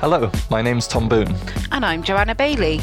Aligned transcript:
Hello, 0.00 0.30
my 0.48 0.62
name's 0.62 0.86
Tom 0.86 1.08
Boone. 1.08 1.34
And 1.72 1.84
I'm 1.84 2.04
Joanna 2.04 2.32
Bailey. 2.32 2.80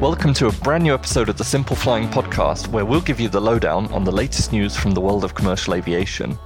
Welcome 0.00 0.32
to 0.34 0.46
a 0.46 0.52
brand 0.52 0.84
new 0.84 0.94
episode 0.94 1.28
of 1.28 1.36
the 1.36 1.42
Simple 1.42 1.74
Flying 1.74 2.08
podcast, 2.08 2.68
where 2.68 2.84
we'll 2.84 3.00
give 3.00 3.18
you 3.18 3.28
the 3.28 3.40
lowdown 3.40 3.86
on 3.86 4.04
the 4.04 4.12
latest 4.12 4.52
news 4.52 4.76
from 4.76 4.92
the 4.92 5.00
world 5.00 5.24
of 5.24 5.34
commercial 5.34 5.74
aviation. 5.74 6.38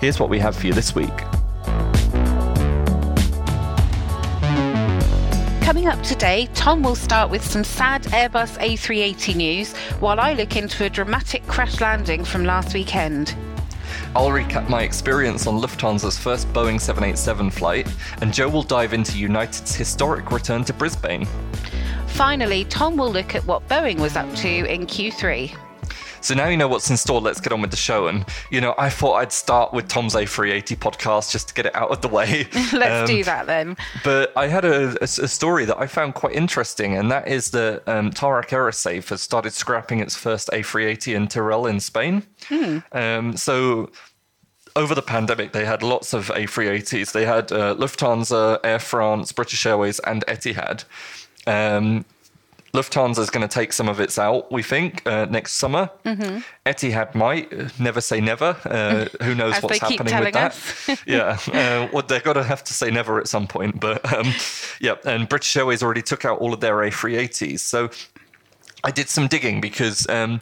Here's 0.00 0.20
what 0.20 0.30
we 0.30 0.38
have 0.38 0.54
for 0.54 0.68
you 0.68 0.72
this 0.72 0.94
week. 0.94 1.16
Coming 5.64 5.88
up 5.88 6.00
today, 6.04 6.48
Tom 6.54 6.84
will 6.84 6.94
start 6.94 7.28
with 7.28 7.44
some 7.44 7.64
sad 7.64 8.04
Airbus 8.04 8.56
A380 8.60 9.34
news 9.34 9.72
while 9.98 10.20
I 10.20 10.34
look 10.34 10.54
into 10.54 10.84
a 10.84 10.88
dramatic 10.88 11.44
crash 11.48 11.80
landing 11.80 12.24
from 12.24 12.44
last 12.44 12.72
weekend. 12.72 13.34
I'll 14.16 14.28
recap 14.28 14.68
my 14.68 14.82
experience 14.82 15.48
on 15.48 15.60
Lufthansa's 15.60 16.16
first 16.16 16.46
Boeing 16.52 16.80
787 16.80 17.50
flight, 17.50 17.92
and 18.20 18.32
Joe 18.32 18.48
will 18.48 18.62
dive 18.62 18.92
into 18.92 19.18
United's 19.18 19.74
historic 19.74 20.30
return 20.30 20.64
to 20.66 20.72
Brisbane. 20.72 21.26
Finally, 22.06 22.64
Tom 22.66 22.96
will 22.96 23.10
look 23.10 23.34
at 23.34 23.44
what 23.44 23.66
Boeing 23.68 23.98
was 23.98 24.14
up 24.14 24.32
to 24.36 24.48
in 24.48 24.86
Q3. 24.86 25.63
So 26.24 26.34
now 26.34 26.48
you 26.48 26.56
know 26.56 26.68
what's 26.68 26.88
in 26.88 26.96
store. 26.96 27.20
Let's 27.20 27.38
get 27.38 27.52
on 27.52 27.60
with 27.60 27.70
the 27.70 27.76
show. 27.76 28.06
And 28.06 28.24
you 28.50 28.58
know, 28.58 28.74
I 28.78 28.88
thought 28.88 29.16
I'd 29.16 29.30
start 29.30 29.74
with 29.74 29.88
Tom's 29.88 30.14
A380 30.14 30.76
podcast 30.78 31.30
just 31.30 31.48
to 31.48 31.54
get 31.54 31.66
it 31.66 31.74
out 31.76 31.90
of 31.90 32.00
the 32.00 32.08
way. 32.08 32.48
Let's 32.72 33.10
um, 33.10 33.16
do 33.16 33.22
that 33.24 33.46
then. 33.46 33.76
But 34.02 34.32
I 34.34 34.46
had 34.46 34.64
a, 34.64 34.96
a, 35.02 35.04
a, 35.04 35.28
story 35.28 35.66
that 35.66 35.78
I 35.78 35.86
found 35.86 36.14
quite 36.14 36.34
interesting, 36.34 36.96
and 36.96 37.10
that 37.10 37.28
is 37.28 37.50
that 37.50 37.86
um, 37.86 38.10
Tarmac 38.10 38.48
Aerosave 38.48 39.06
has 39.10 39.20
started 39.20 39.52
scrapping 39.52 40.00
its 40.00 40.16
first 40.16 40.48
A380 40.48 41.14
in 41.14 41.28
Teruel 41.28 41.68
in 41.68 41.78
Spain. 41.78 42.22
Hmm. 42.48 42.78
Um, 42.92 43.36
so 43.36 43.90
over 44.76 44.94
the 44.94 45.02
pandemic, 45.02 45.52
they 45.52 45.66
had 45.66 45.82
lots 45.82 46.14
of 46.14 46.28
A380s. 46.28 47.12
They 47.12 47.26
had 47.26 47.52
uh, 47.52 47.74
Lufthansa, 47.74 48.60
Air 48.64 48.78
France, 48.78 49.30
British 49.30 49.66
Airways, 49.66 49.98
and 50.00 50.24
Etihad. 50.26 50.84
Um, 51.46 52.06
Lufthansa 52.74 53.20
is 53.20 53.30
going 53.30 53.46
to 53.46 53.52
take 53.52 53.72
some 53.72 53.88
of 53.88 54.00
its 54.00 54.18
out, 54.18 54.50
we 54.50 54.62
think, 54.62 55.06
uh, 55.06 55.26
next 55.26 55.52
summer. 55.52 55.88
Mm-hmm. 56.04 56.38
Etihad 56.66 57.14
might. 57.14 57.52
Uh, 57.52 57.68
never 57.78 58.00
say 58.00 58.20
never. 58.20 58.56
Uh, 58.64 59.06
who 59.24 59.34
knows 59.40 59.54
what's 59.62 59.78
happening 59.78 60.18
with 60.18 60.34
that? 60.34 61.02
yeah. 61.06 61.38
Uh, 61.52 61.88
well, 61.92 62.02
they're 62.02 62.20
going 62.20 62.36
to 62.36 62.42
have 62.42 62.64
to 62.64 62.74
say 62.74 62.90
never 62.90 63.20
at 63.20 63.28
some 63.28 63.46
point. 63.46 63.78
But 63.78 64.12
um, 64.12 64.32
yeah, 64.80 64.96
and 65.04 65.28
British 65.28 65.56
Airways 65.56 65.84
already 65.84 66.02
took 66.02 66.24
out 66.24 66.40
all 66.40 66.52
of 66.52 66.58
their 66.58 66.74
A380s. 66.74 67.60
So 67.60 67.90
I 68.82 68.90
did 68.90 69.08
some 69.08 69.28
digging 69.28 69.60
because, 69.60 70.08
um, 70.08 70.40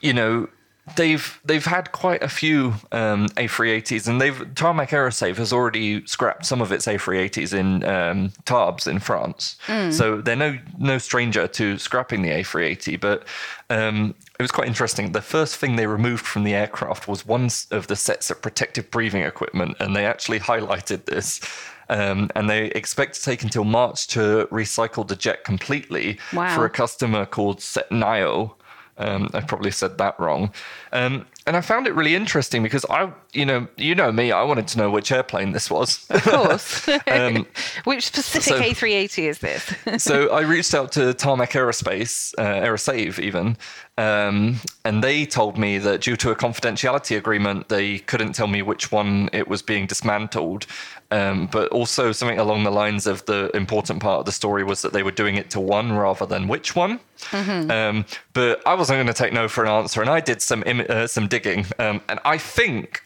you 0.00 0.12
know, 0.12 0.48
they've 0.96 1.40
they've 1.44 1.64
had 1.64 1.92
quite 1.92 2.22
a 2.22 2.28
few 2.28 2.74
um, 2.90 3.28
A380s, 3.30 4.08
and 4.08 4.20
they've 4.20 4.54
Tarmac 4.54 4.90
Aerosave 4.90 5.36
has 5.36 5.52
already 5.52 6.04
scrapped 6.06 6.44
some 6.44 6.60
of 6.60 6.72
its 6.72 6.86
A380s 6.86 7.54
in 7.54 7.84
um, 7.84 8.32
Tarbes 8.44 8.86
in 8.86 8.98
France. 8.98 9.56
Mm. 9.66 9.92
So 9.92 10.20
they're 10.20 10.36
no 10.36 10.58
no 10.78 10.98
stranger 10.98 11.46
to 11.46 11.78
scrapping 11.78 12.22
the 12.22 12.30
A380. 12.30 13.00
But 13.00 13.24
um, 13.70 14.14
it 14.38 14.42
was 14.42 14.50
quite 14.50 14.66
interesting. 14.66 15.12
The 15.12 15.22
first 15.22 15.56
thing 15.56 15.76
they 15.76 15.86
removed 15.86 16.26
from 16.26 16.44
the 16.44 16.54
aircraft 16.54 17.06
was 17.06 17.24
one 17.24 17.48
of 17.70 17.86
the 17.86 17.96
sets 17.96 18.30
of 18.30 18.42
protective 18.42 18.90
breathing 18.90 19.22
equipment, 19.22 19.76
and 19.80 19.94
they 19.94 20.04
actually 20.04 20.40
highlighted 20.40 21.04
this. 21.06 21.40
Um, 21.88 22.30
and 22.34 22.48
they 22.48 22.66
expect 22.66 23.16
to 23.16 23.22
take 23.22 23.42
until 23.42 23.64
March 23.64 24.06
to 24.08 24.48
recycle 24.50 25.06
the 25.06 25.16
jet 25.16 25.44
completely 25.44 26.18
wow. 26.32 26.54
for 26.54 26.64
a 26.64 26.70
customer 26.70 27.26
called 27.26 27.58
Setnayo. 27.58 28.54
Um, 28.98 29.30
I 29.32 29.40
probably 29.40 29.70
said 29.70 29.98
that 29.98 30.18
wrong. 30.20 30.52
Um, 30.92 31.26
and 31.46 31.56
I 31.56 31.60
found 31.60 31.86
it 31.86 31.94
really 31.94 32.14
interesting 32.14 32.62
because 32.62 32.84
I, 32.88 33.10
you 33.32 33.44
know, 33.44 33.66
you 33.76 33.94
know 33.94 34.12
me, 34.12 34.30
I 34.30 34.42
wanted 34.42 34.68
to 34.68 34.78
know 34.78 34.90
which 34.90 35.10
airplane 35.10 35.52
this 35.52 35.70
was. 35.70 36.06
Of 36.10 36.22
course. 36.22 36.88
um, 37.06 37.46
which 37.84 38.06
specific 38.06 38.76
so, 38.76 38.86
A380 38.86 39.28
is 39.28 39.38
this? 39.38 40.02
so 40.04 40.28
I 40.32 40.42
reached 40.42 40.74
out 40.74 40.92
to 40.92 41.14
Tarmac 41.14 41.50
Aerospace, 41.50 42.34
uh, 42.38 42.66
Aerosave 42.66 43.18
even, 43.18 43.56
um, 43.98 44.56
and 44.84 45.04
they 45.04 45.26
told 45.26 45.58
me 45.58 45.78
that 45.78 46.00
due 46.00 46.16
to 46.16 46.30
a 46.30 46.36
confidentiality 46.36 47.16
agreement, 47.16 47.68
they 47.68 47.98
couldn't 47.98 48.32
tell 48.32 48.46
me 48.46 48.62
which 48.62 48.90
one 48.90 49.28
it 49.32 49.48
was 49.48 49.60
being 49.60 49.86
dismantled. 49.86 50.66
Um, 51.10 51.46
but 51.52 51.68
also 51.72 52.10
something 52.10 52.38
along 52.38 52.64
the 52.64 52.70
lines 52.70 53.06
of 53.06 53.26
the 53.26 53.54
important 53.54 54.00
part 54.00 54.20
of 54.20 54.24
the 54.24 54.32
story 54.32 54.64
was 54.64 54.80
that 54.80 54.94
they 54.94 55.02
were 55.02 55.10
doing 55.10 55.36
it 55.36 55.50
to 55.50 55.60
one 55.60 55.92
rather 55.92 56.24
than 56.24 56.48
which 56.48 56.74
one. 56.74 57.00
Mm-hmm. 57.30 57.70
Um, 57.70 58.06
but 58.32 58.66
I 58.66 58.74
wasn't 58.74 58.96
going 58.96 59.08
to 59.08 59.12
take 59.12 59.34
no 59.34 59.46
for 59.46 59.62
an 59.62 59.70
answer, 59.70 60.00
and 60.00 60.08
I 60.08 60.20
did 60.20 60.40
some 60.40 60.62
Im- 60.64 60.86
uh, 60.88 61.06
some 61.06 61.28
digging, 61.28 61.66
um, 61.78 62.00
and 62.08 62.18
I 62.24 62.38
think 62.38 63.02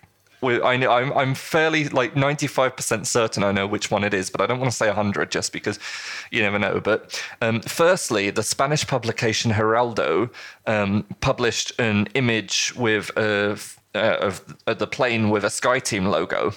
I 0.50 0.76
know, 0.76 0.90
I'm, 0.90 1.12
I'm 1.12 1.34
fairly 1.34 1.88
like 1.88 2.14
95% 2.14 3.06
certain 3.06 3.44
I 3.44 3.52
know 3.52 3.66
which 3.66 3.90
one 3.90 4.04
it 4.04 4.14
is, 4.14 4.30
but 4.30 4.40
I 4.40 4.46
don't 4.46 4.58
want 4.58 4.70
to 4.70 4.76
say 4.76 4.86
100 4.86 5.30
just 5.30 5.52
because 5.52 5.78
you 6.30 6.42
never 6.42 6.58
know. 6.58 6.80
But 6.80 7.22
um, 7.40 7.60
firstly, 7.62 8.30
the 8.30 8.42
Spanish 8.42 8.86
publication 8.86 9.50
Heraldo 9.50 10.30
um, 10.66 11.04
published 11.20 11.78
an 11.78 12.08
image 12.14 12.74
with 12.76 13.10
a, 13.16 13.58
uh, 13.94 13.98
of 13.98 14.56
uh, 14.66 14.74
the 14.74 14.86
plane 14.86 15.30
with 15.30 15.44
a 15.44 15.48
SkyTeam 15.48 16.08
logo. 16.10 16.52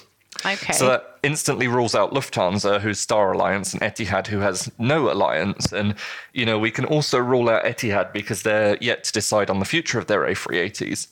Okay. 0.45 0.73
So 0.73 0.87
that 0.87 1.17
instantly 1.23 1.67
rules 1.67 1.95
out 1.95 2.13
Lufthansa, 2.13 2.79
who's 2.79 2.99
Star 2.99 3.33
Alliance, 3.33 3.73
and 3.73 3.81
Etihad, 3.81 4.27
who 4.27 4.39
has 4.39 4.71
no 4.77 5.11
alliance. 5.11 5.73
And, 5.73 5.95
you 6.33 6.45
know, 6.45 6.57
we 6.57 6.71
can 6.71 6.85
also 6.85 7.17
rule 7.17 7.49
out 7.49 7.65
Etihad 7.65 8.13
because 8.13 8.43
they're 8.43 8.77
yet 8.79 9.03
to 9.05 9.11
decide 9.11 9.49
on 9.49 9.59
the 9.59 9.65
future 9.65 9.99
of 9.99 10.07
their 10.07 10.21
A380s. 10.21 11.07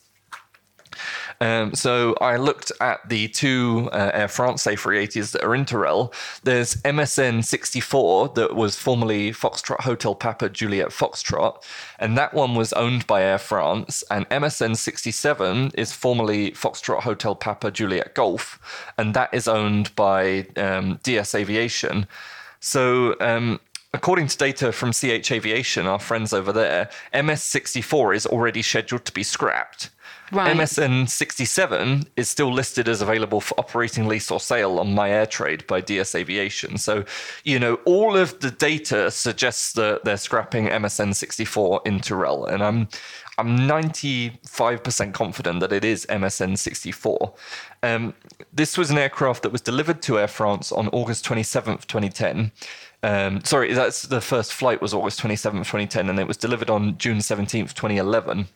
Um, 1.41 1.73
so 1.75 2.15
I 2.21 2.37
looked 2.37 2.71
at 2.81 3.07
the 3.07 3.27
two 3.27 3.89
uh, 3.91 4.11
Air 4.13 4.27
France 4.27 4.65
A380s 4.65 5.31
that 5.31 5.43
are 5.43 5.55
in 5.55 5.65
Teruel. 5.65 6.13
There's 6.43 6.75
MSN 6.83 7.43
64 7.43 8.29
that 8.29 8.55
was 8.55 8.75
formerly 8.77 9.31
Foxtrot 9.31 9.81
Hotel 9.81 10.15
Papa 10.15 10.49
Juliet 10.49 10.89
Foxtrot, 10.89 11.63
and 11.99 12.17
that 12.17 12.33
one 12.33 12.55
was 12.55 12.73
owned 12.73 13.07
by 13.07 13.21
Air 13.23 13.37
France. 13.37 14.03
And 14.09 14.27
MSN 14.29 14.77
67 14.77 15.71
is 15.75 15.93
formerly 15.93 16.51
Foxtrot 16.51 17.01
Hotel 17.01 17.35
Papa 17.35 17.71
Juliet 17.71 18.15
Golf, 18.15 18.59
and 18.97 19.13
that 19.13 19.33
is 19.33 19.47
owned 19.47 19.95
by 19.95 20.47
um, 20.57 20.99
DS 21.03 21.35
Aviation. 21.35 22.07
So 22.59 23.15
um, 23.19 23.59
According 23.93 24.27
to 24.27 24.37
data 24.37 24.71
from 24.71 24.91
CH 24.91 25.31
Aviation, 25.31 25.87
our 25.87 25.97
friends 25.97 26.33
over 26.33 26.51
there, 26.51 26.89
MS64 27.13 28.15
is 28.15 28.25
already 28.27 28.61
scheduled 28.61 29.05
to 29.05 29.11
be 29.11 29.23
scrapped. 29.23 29.89
Right. 30.31 30.55
MSN 30.55 31.09
67 31.09 32.07
is 32.17 32.27
still 32.27 32.51
listed 32.51 32.89
as 32.89 33.01
available 33.01 33.39
for 33.39 33.57
operating 33.57 34.07
lease 34.07 34.29
or 34.29 34.41
sale 34.41 34.79
on 34.79 34.93
My 34.93 35.09
Air 35.09 35.25
Trade 35.25 35.65
by 35.67 35.79
DS 35.79 36.15
Aviation. 36.15 36.77
So, 36.77 37.05
you 37.45 37.59
know, 37.59 37.75
all 37.85 38.17
of 38.17 38.39
the 38.39 38.51
data 38.51 39.09
suggests 39.09 39.71
that 39.73 40.03
they're 40.03 40.17
scrapping 40.17 40.67
MSN 40.67 41.15
64 41.15 41.81
in 41.85 41.99
Teruel, 41.99 42.49
and 42.49 42.61
I'm 42.61 42.89
I'm 43.39 43.59
95% 43.59 45.13
confident 45.13 45.59
that 45.59 45.71
it 45.71 45.85
is 45.85 46.07
MSN 46.07 46.57
64. 46.57 47.33
Um, 47.83 48.15
this 48.51 48.77
was 48.77 48.89
an 48.89 48.97
aircraft 48.97 49.43
that 49.43 49.51
was 49.51 49.61
delivered 49.61 50.01
to 50.03 50.19
Air 50.19 50.27
France 50.27 50.71
on 50.71 50.87
August 50.89 51.23
27th, 51.25 51.85
2010. 51.85 52.51
Um, 53.03 53.43
sorry, 53.43 53.73
that's 53.73 54.01
the 54.03 54.21
first 54.21 54.53
flight 54.53 54.81
was 54.81 54.91
August 54.91 55.21
27th, 55.21 55.65
2010, 55.65 56.09
and 56.09 56.19
it 56.19 56.27
was 56.27 56.37
delivered 56.37 56.71
on 56.71 56.97
June 56.97 57.19
17th, 57.19 57.75
2011. 57.75 58.47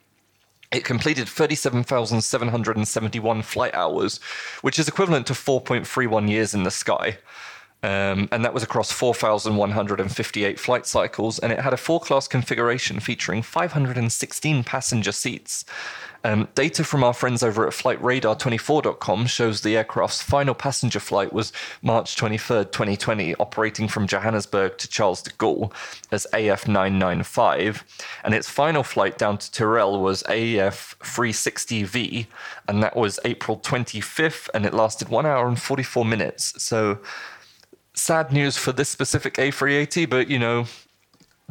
It 0.72 0.86
completed 0.86 1.28
37,771 1.28 3.42
flight 3.42 3.76
hours, 3.76 4.22
which 4.62 4.80
is 4.80 4.88
equivalent 4.88 5.28
to 5.28 5.34
4.31 5.34 6.30
years 6.30 6.54
in 6.54 6.64
the 6.64 6.72
sky. 6.72 7.18
Um, 7.84 8.30
and 8.32 8.46
that 8.46 8.54
was 8.54 8.64
across 8.64 8.92
4,158 8.92 10.60
flight 10.60 10.86
cycles, 10.86 11.40
and 11.40 11.52
it 11.52 11.60
had 11.60 11.74
a 11.74 11.78
four 11.78 12.00
class 12.00 12.28
configuration 12.28 13.00
featuring 13.00 13.42
516 13.42 14.64
passenger 14.64 15.12
seats. 15.12 15.66
Um, 16.24 16.48
data 16.54 16.84
from 16.84 17.04
our 17.04 17.14
friends 17.14 17.42
over 17.42 17.66
at 17.66 17.74
FlightRadar24.com 17.74 19.26
shows 19.26 19.62
the 19.62 19.76
aircraft's 19.76 20.22
final 20.22 20.54
passenger 20.54 21.00
flight 21.00 21.34
was 21.34 21.52
March 21.82 22.16
23rd, 22.16 22.72
2020, 22.72 23.36
operating 23.36 23.88
from 23.88 24.08
Johannesburg 24.08 24.78
to 24.78 24.88
Charles 24.88 25.22
de 25.22 25.32
Gaulle 25.32 25.74
as 26.12 26.28
AF 26.34 26.68
995, 26.68 27.84
and 28.24 28.34
its 28.34 28.50
final 28.50 28.84
flight 28.84 29.18
down 29.18 29.38
to 29.40 29.52
Teruel 29.52 30.02
was 30.02 30.22
AF 30.24 30.96
360V, 31.00 32.28
and 32.68 32.84
that 32.84 32.96
was 32.96 33.20
April 33.26 33.58
25th, 33.58 34.48
and 34.54 34.66
it 34.66 34.74
lasted 34.74 35.10
one 35.10 35.26
hour 35.26 35.48
and 35.48 35.60
44 35.60 36.06
minutes. 36.06 36.62
So, 36.62 37.00
sad 37.94 38.32
news 38.32 38.58
for 38.58 38.72
this 38.72 38.90
specific 38.90 39.36
A380, 39.36 40.10
but 40.10 40.30
you 40.30 40.38
know, 40.38 40.66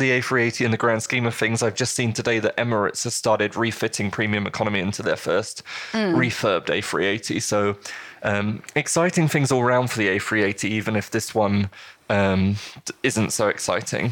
the 0.00 0.10
A380 0.10 0.64
in 0.64 0.70
the 0.72 0.76
grand 0.76 1.02
scheme 1.02 1.26
of 1.26 1.34
things. 1.34 1.62
I've 1.62 1.76
just 1.76 1.94
seen 1.94 2.12
today 2.12 2.40
that 2.40 2.56
Emirates 2.56 3.04
has 3.04 3.14
started 3.14 3.54
refitting 3.54 4.10
premium 4.10 4.46
economy 4.46 4.80
into 4.80 5.02
their 5.02 5.16
first 5.16 5.62
mm. 5.92 6.14
refurbed 6.14 6.66
A380. 6.66 7.40
So 7.40 7.76
um, 8.22 8.62
exciting 8.74 9.28
things 9.28 9.52
all 9.52 9.62
around 9.62 9.90
for 9.90 9.98
the 9.98 10.08
A380, 10.08 10.64
even 10.64 10.96
if 10.96 11.10
this 11.10 11.34
one 11.34 11.70
um, 12.10 12.56
isn't 13.04 13.32
so 13.32 13.48
exciting. 13.48 14.10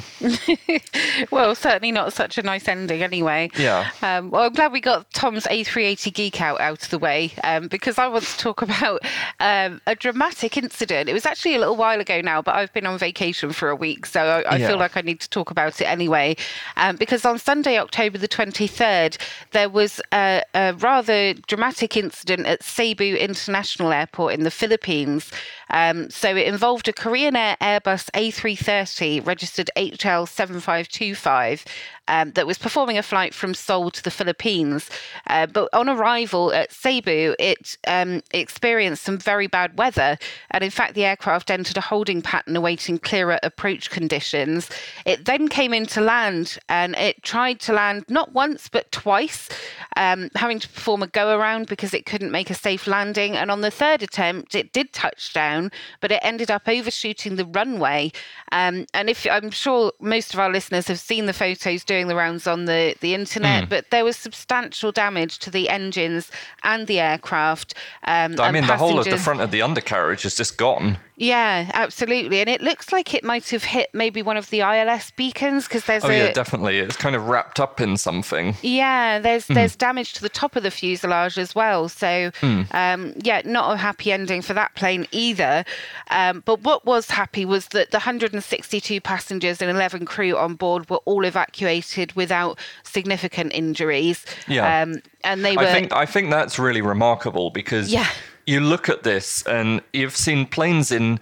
well, 1.32 1.54
certainly 1.56 1.90
not 1.90 2.12
such 2.12 2.38
a 2.38 2.42
nice 2.42 2.68
ending, 2.68 3.02
anyway. 3.02 3.50
Yeah. 3.58 3.90
Um, 4.02 4.30
well, 4.30 4.44
I'm 4.44 4.52
glad 4.52 4.72
we 4.72 4.80
got 4.80 5.10
Tom's 5.12 5.44
A380 5.44 6.14
geek 6.14 6.40
out 6.40 6.60
out 6.60 6.84
of 6.84 6.90
the 6.90 6.98
way 6.98 7.32
um, 7.42 7.66
because 7.66 7.98
I 7.98 8.06
want 8.06 8.24
to 8.24 8.38
talk 8.38 8.62
about 8.68 9.00
um, 9.40 9.80
a 9.86 9.96
dramatic 9.96 10.56
incident. 10.56 11.08
It 11.08 11.12
was 11.12 11.26
actually 11.26 11.56
a 11.56 11.58
little 11.58 11.76
while 11.76 12.00
ago 12.00 12.20
now, 12.20 12.40
but 12.40 12.54
I've 12.54 12.72
been 12.72 12.86
on 12.86 12.98
vacation 12.98 13.52
for 13.52 13.68
a 13.68 13.76
week, 13.76 14.06
so 14.06 14.20
I, 14.20 14.42
I 14.42 14.56
yeah. 14.56 14.68
feel 14.68 14.78
like 14.78 14.96
I 14.96 15.00
need 15.00 15.20
to 15.20 15.28
talk 15.28 15.50
about 15.50 15.80
it 15.80 15.86
anyway. 15.86 16.36
Um, 16.76 16.96
because 16.96 17.24
on 17.24 17.38
Sunday, 17.38 17.78
October 17.78 18.16
the 18.16 18.28
23rd, 18.28 19.20
there 19.50 19.68
was 19.68 20.00
a, 20.12 20.42
a 20.54 20.72
rather 20.74 21.34
dramatic 21.34 21.96
incident 21.96 22.46
at 22.46 22.62
Cebu 22.62 23.16
International 23.16 23.92
Airport 23.92 24.34
in 24.34 24.44
the 24.44 24.52
Philippines. 24.52 25.32
Um, 25.70 26.10
so 26.10 26.34
it 26.34 26.46
involved 26.46 26.88
a 26.88 26.92
Korean 26.92 27.36
Air 27.36 27.56
Airbus 27.60 28.10
A330 28.10 29.26
registered 29.26 29.70
HL7525 29.76 31.64
um, 32.08 32.32
that 32.32 32.46
was 32.46 32.58
performing 32.58 32.98
a 32.98 33.02
flight 33.02 33.34
from 33.34 33.54
Seoul 33.54 33.90
to 33.90 34.02
the 34.02 34.10
Philippines. 34.10 34.90
Uh, 35.26 35.46
but 35.46 35.68
on 35.72 35.88
arrival 35.88 36.52
at 36.52 36.72
Cebu, 36.72 37.34
it 37.38 37.76
um, 37.86 38.22
experienced 38.32 39.04
some 39.04 39.18
very 39.18 39.46
bad 39.46 39.78
weather. 39.78 40.18
And 40.50 40.64
in 40.64 40.70
fact, 40.70 40.94
the 40.94 41.04
aircraft 41.04 41.50
entered 41.50 41.76
a 41.76 41.82
holding 41.82 42.22
pattern 42.22 42.56
awaiting 42.56 42.98
clearer 42.98 43.38
approach 43.42 43.90
conditions. 43.90 44.70
It 45.04 45.26
then 45.26 45.48
came 45.48 45.72
into 45.72 46.00
land 46.00 46.58
and 46.68 46.94
it 46.96 47.22
tried 47.22 47.60
to 47.60 47.72
land 47.72 48.04
not 48.08 48.32
once, 48.32 48.68
but 48.68 48.90
twice, 48.90 49.48
um, 49.96 50.30
having 50.34 50.58
to 50.58 50.68
perform 50.68 51.02
a 51.02 51.06
go 51.06 51.36
around 51.38 51.66
because 51.66 51.94
it 51.94 52.06
couldn't 52.06 52.32
make 52.32 52.50
a 52.50 52.54
safe 52.54 52.86
landing. 52.86 53.36
And 53.36 53.50
on 53.50 53.60
the 53.60 53.70
third 53.70 54.02
attempt, 54.02 54.54
it 54.54 54.72
did 54.72 54.92
touch 54.92 55.32
down, 55.32 55.70
but 56.00 56.12
it 56.12 56.20
ended 56.22 56.50
up 56.50 56.66
overshooting 56.66 57.36
the 57.36 57.44
runway. 57.44 58.12
Um, 58.52 58.86
and 58.94 59.10
if 59.10 59.26
I'm 59.30 59.50
sure 59.50 59.92
most 60.00 60.32
of 60.34 60.40
our 60.40 60.50
listeners 60.50 60.88
have 60.88 60.98
seen 60.98 61.26
the 61.26 61.32
photos 61.32 61.84
doing 61.84 61.97
the 62.06 62.14
rounds 62.14 62.46
on 62.46 62.66
the, 62.66 62.94
the 63.00 63.14
internet, 63.14 63.64
mm. 63.64 63.68
but 63.68 63.90
there 63.90 64.04
was 64.04 64.16
substantial 64.16 64.92
damage 64.92 65.38
to 65.40 65.50
the 65.50 65.68
engines 65.68 66.30
and 66.62 66.86
the 66.86 67.00
aircraft. 67.00 67.74
Um, 68.04 68.36
I 68.38 68.52
mean, 68.52 68.66
the 68.66 68.76
whole 68.76 69.00
of 69.00 69.06
the 69.06 69.18
front 69.18 69.40
of 69.40 69.50
the 69.50 69.62
undercarriage 69.62 70.24
is 70.24 70.36
just 70.36 70.56
gone. 70.56 70.98
Yeah, 71.18 71.68
absolutely. 71.74 72.40
And 72.40 72.48
it 72.48 72.60
looks 72.60 72.92
like 72.92 73.12
it 73.12 73.24
might 73.24 73.48
have 73.50 73.64
hit 73.64 73.90
maybe 73.92 74.22
one 74.22 74.36
of 74.36 74.50
the 74.50 74.60
ILS 74.60 75.10
beacons 75.10 75.66
because 75.66 75.84
there's 75.84 76.04
oh, 76.04 76.08
a, 76.08 76.16
yeah, 76.16 76.32
definitely. 76.32 76.78
It's 76.78 76.96
kind 76.96 77.16
of 77.16 77.26
wrapped 77.26 77.58
up 77.58 77.80
in 77.80 77.96
something. 77.96 78.54
Yeah, 78.62 79.18
there's 79.18 79.46
mm. 79.48 79.54
there's 79.54 79.74
damage 79.74 80.12
to 80.14 80.22
the 80.22 80.28
top 80.28 80.54
of 80.54 80.62
the 80.62 80.70
fuselage 80.70 81.36
as 81.36 81.56
well. 81.56 81.88
So 81.88 82.30
mm. 82.40 82.72
um, 82.72 83.14
yeah, 83.22 83.42
not 83.44 83.74
a 83.74 83.76
happy 83.76 84.12
ending 84.12 84.42
for 84.42 84.54
that 84.54 84.76
plane 84.76 85.08
either. 85.10 85.64
Um, 86.10 86.42
but 86.46 86.62
what 86.62 86.86
was 86.86 87.10
happy 87.10 87.44
was 87.44 87.66
that 87.68 87.90
the 87.90 87.98
162 87.98 89.00
passengers 89.00 89.60
and 89.60 89.70
11 89.70 90.06
crew 90.06 90.36
on 90.36 90.54
board 90.54 90.88
were 90.88 91.00
all 91.04 91.24
evacuated 91.24 92.12
without 92.12 92.60
significant 92.84 93.52
injuries. 93.52 94.24
Yeah. 94.46 94.82
Um, 94.82 95.02
and 95.24 95.44
they 95.44 95.56
were. 95.56 95.64
I 95.64 95.72
think 95.72 95.92
I 95.92 96.06
think 96.06 96.30
that's 96.30 96.60
really 96.60 96.80
remarkable 96.80 97.50
because. 97.50 97.92
Yeah 97.92 98.06
you 98.48 98.60
look 98.60 98.88
at 98.88 99.02
this 99.02 99.42
and 99.42 99.82
you've 99.92 100.16
seen 100.16 100.46
planes 100.46 100.90
in 100.90 101.20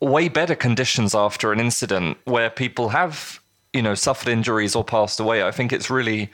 way 0.00 0.28
better 0.28 0.56
conditions 0.56 1.14
after 1.14 1.52
an 1.52 1.60
incident 1.60 2.18
where 2.24 2.50
people 2.50 2.88
have, 2.88 3.40
you 3.72 3.80
know, 3.80 3.94
suffered 3.94 4.28
injuries 4.28 4.74
or 4.74 4.82
passed 4.82 5.20
away. 5.20 5.44
I 5.44 5.52
think 5.52 5.72
it's 5.72 5.90
really 5.90 6.28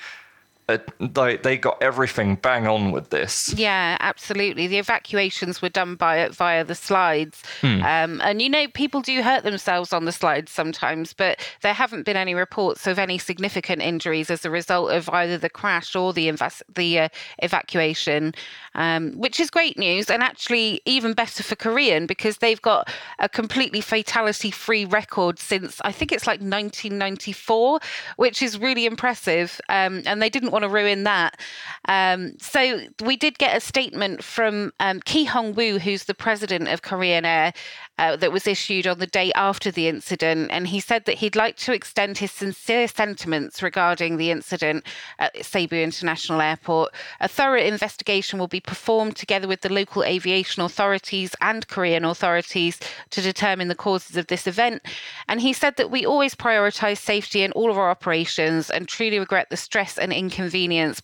they, 1.00 1.36
they 1.36 1.56
got 1.56 1.82
everything 1.82 2.36
bang 2.36 2.66
on 2.66 2.92
with 2.92 3.10
this. 3.10 3.52
Yeah, 3.54 3.96
absolutely. 4.00 4.66
The 4.66 4.78
evacuations 4.78 5.60
were 5.62 5.68
done 5.68 5.96
by 5.96 6.28
via 6.28 6.64
the 6.64 6.74
slides, 6.74 7.42
hmm. 7.60 7.82
um, 7.82 8.20
and 8.22 8.40
you 8.40 8.48
know 8.48 8.68
people 8.68 9.00
do 9.00 9.22
hurt 9.22 9.44
themselves 9.44 9.92
on 9.92 10.04
the 10.04 10.12
slides 10.12 10.50
sometimes, 10.52 11.12
but 11.12 11.38
there 11.62 11.74
haven't 11.74 12.04
been 12.04 12.16
any 12.16 12.34
reports 12.34 12.86
of 12.86 12.98
any 12.98 13.18
significant 13.18 13.82
injuries 13.82 14.30
as 14.30 14.44
a 14.44 14.50
result 14.50 14.92
of 14.92 15.08
either 15.10 15.38
the 15.38 15.50
crash 15.50 15.94
or 15.94 16.12
the 16.12 16.28
invas- 16.28 16.62
the 16.74 17.00
uh, 17.00 17.08
evacuation, 17.38 18.34
um, 18.74 19.12
which 19.12 19.40
is 19.40 19.50
great 19.50 19.78
news, 19.78 20.10
and 20.10 20.22
actually 20.22 20.80
even 20.84 21.12
better 21.12 21.42
for 21.42 21.56
Korean 21.56 22.06
because 22.06 22.38
they've 22.38 22.62
got 22.62 22.88
a 23.18 23.28
completely 23.28 23.80
fatality-free 23.80 24.84
record 24.86 25.38
since 25.38 25.80
I 25.84 25.92
think 25.92 26.12
it's 26.12 26.26
like 26.26 26.40
1994, 26.40 27.80
which 28.16 28.42
is 28.42 28.58
really 28.58 28.86
impressive, 28.86 29.60
um, 29.68 30.02
and 30.06 30.22
they 30.22 30.30
didn't 30.30 30.50
want 30.50 30.61
to 30.62 30.68
ruin 30.68 31.04
that. 31.04 31.38
Um, 31.88 32.34
so 32.38 32.82
we 33.04 33.16
did 33.16 33.38
get 33.38 33.56
a 33.56 33.60
statement 33.60 34.22
from 34.22 34.72
um, 34.80 35.00
Ki 35.00 35.24
Hong 35.24 35.54
Woo, 35.54 35.78
who's 35.78 36.04
the 36.04 36.14
president 36.14 36.68
of 36.68 36.82
Korean 36.82 37.24
Air, 37.24 37.52
uh, 37.98 38.16
that 38.16 38.32
was 38.32 38.46
issued 38.46 38.86
on 38.86 38.98
the 38.98 39.06
day 39.06 39.32
after 39.34 39.70
the 39.70 39.88
incident. 39.88 40.50
And 40.50 40.68
he 40.68 40.80
said 40.80 41.04
that 41.04 41.18
he'd 41.18 41.36
like 41.36 41.56
to 41.58 41.72
extend 41.72 42.18
his 42.18 42.30
sincere 42.30 42.88
sentiments 42.88 43.62
regarding 43.62 44.16
the 44.16 44.30
incident 44.30 44.86
at 45.18 45.44
Cebu 45.44 45.76
International 45.76 46.40
Airport. 46.40 46.94
A 47.20 47.28
thorough 47.28 47.60
investigation 47.60 48.38
will 48.38 48.48
be 48.48 48.60
performed 48.60 49.16
together 49.16 49.48
with 49.48 49.60
the 49.60 49.72
local 49.72 50.04
aviation 50.04 50.62
authorities 50.62 51.34
and 51.40 51.66
Korean 51.68 52.04
authorities 52.04 52.78
to 53.10 53.20
determine 53.20 53.68
the 53.68 53.74
causes 53.74 54.16
of 54.16 54.28
this 54.28 54.46
event. 54.46 54.82
And 55.28 55.40
he 55.40 55.52
said 55.52 55.76
that 55.76 55.90
we 55.90 56.06
always 56.06 56.34
prioritize 56.34 56.98
safety 56.98 57.42
in 57.42 57.52
all 57.52 57.70
of 57.70 57.78
our 57.78 57.90
operations 57.90 58.70
and 58.70 58.88
truly 58.88 59.18
regret 59.18 59.50
the 59.50 59.56
stress 59.56 59.98
and 59.98 60.12
inconvenience 60.12 60.51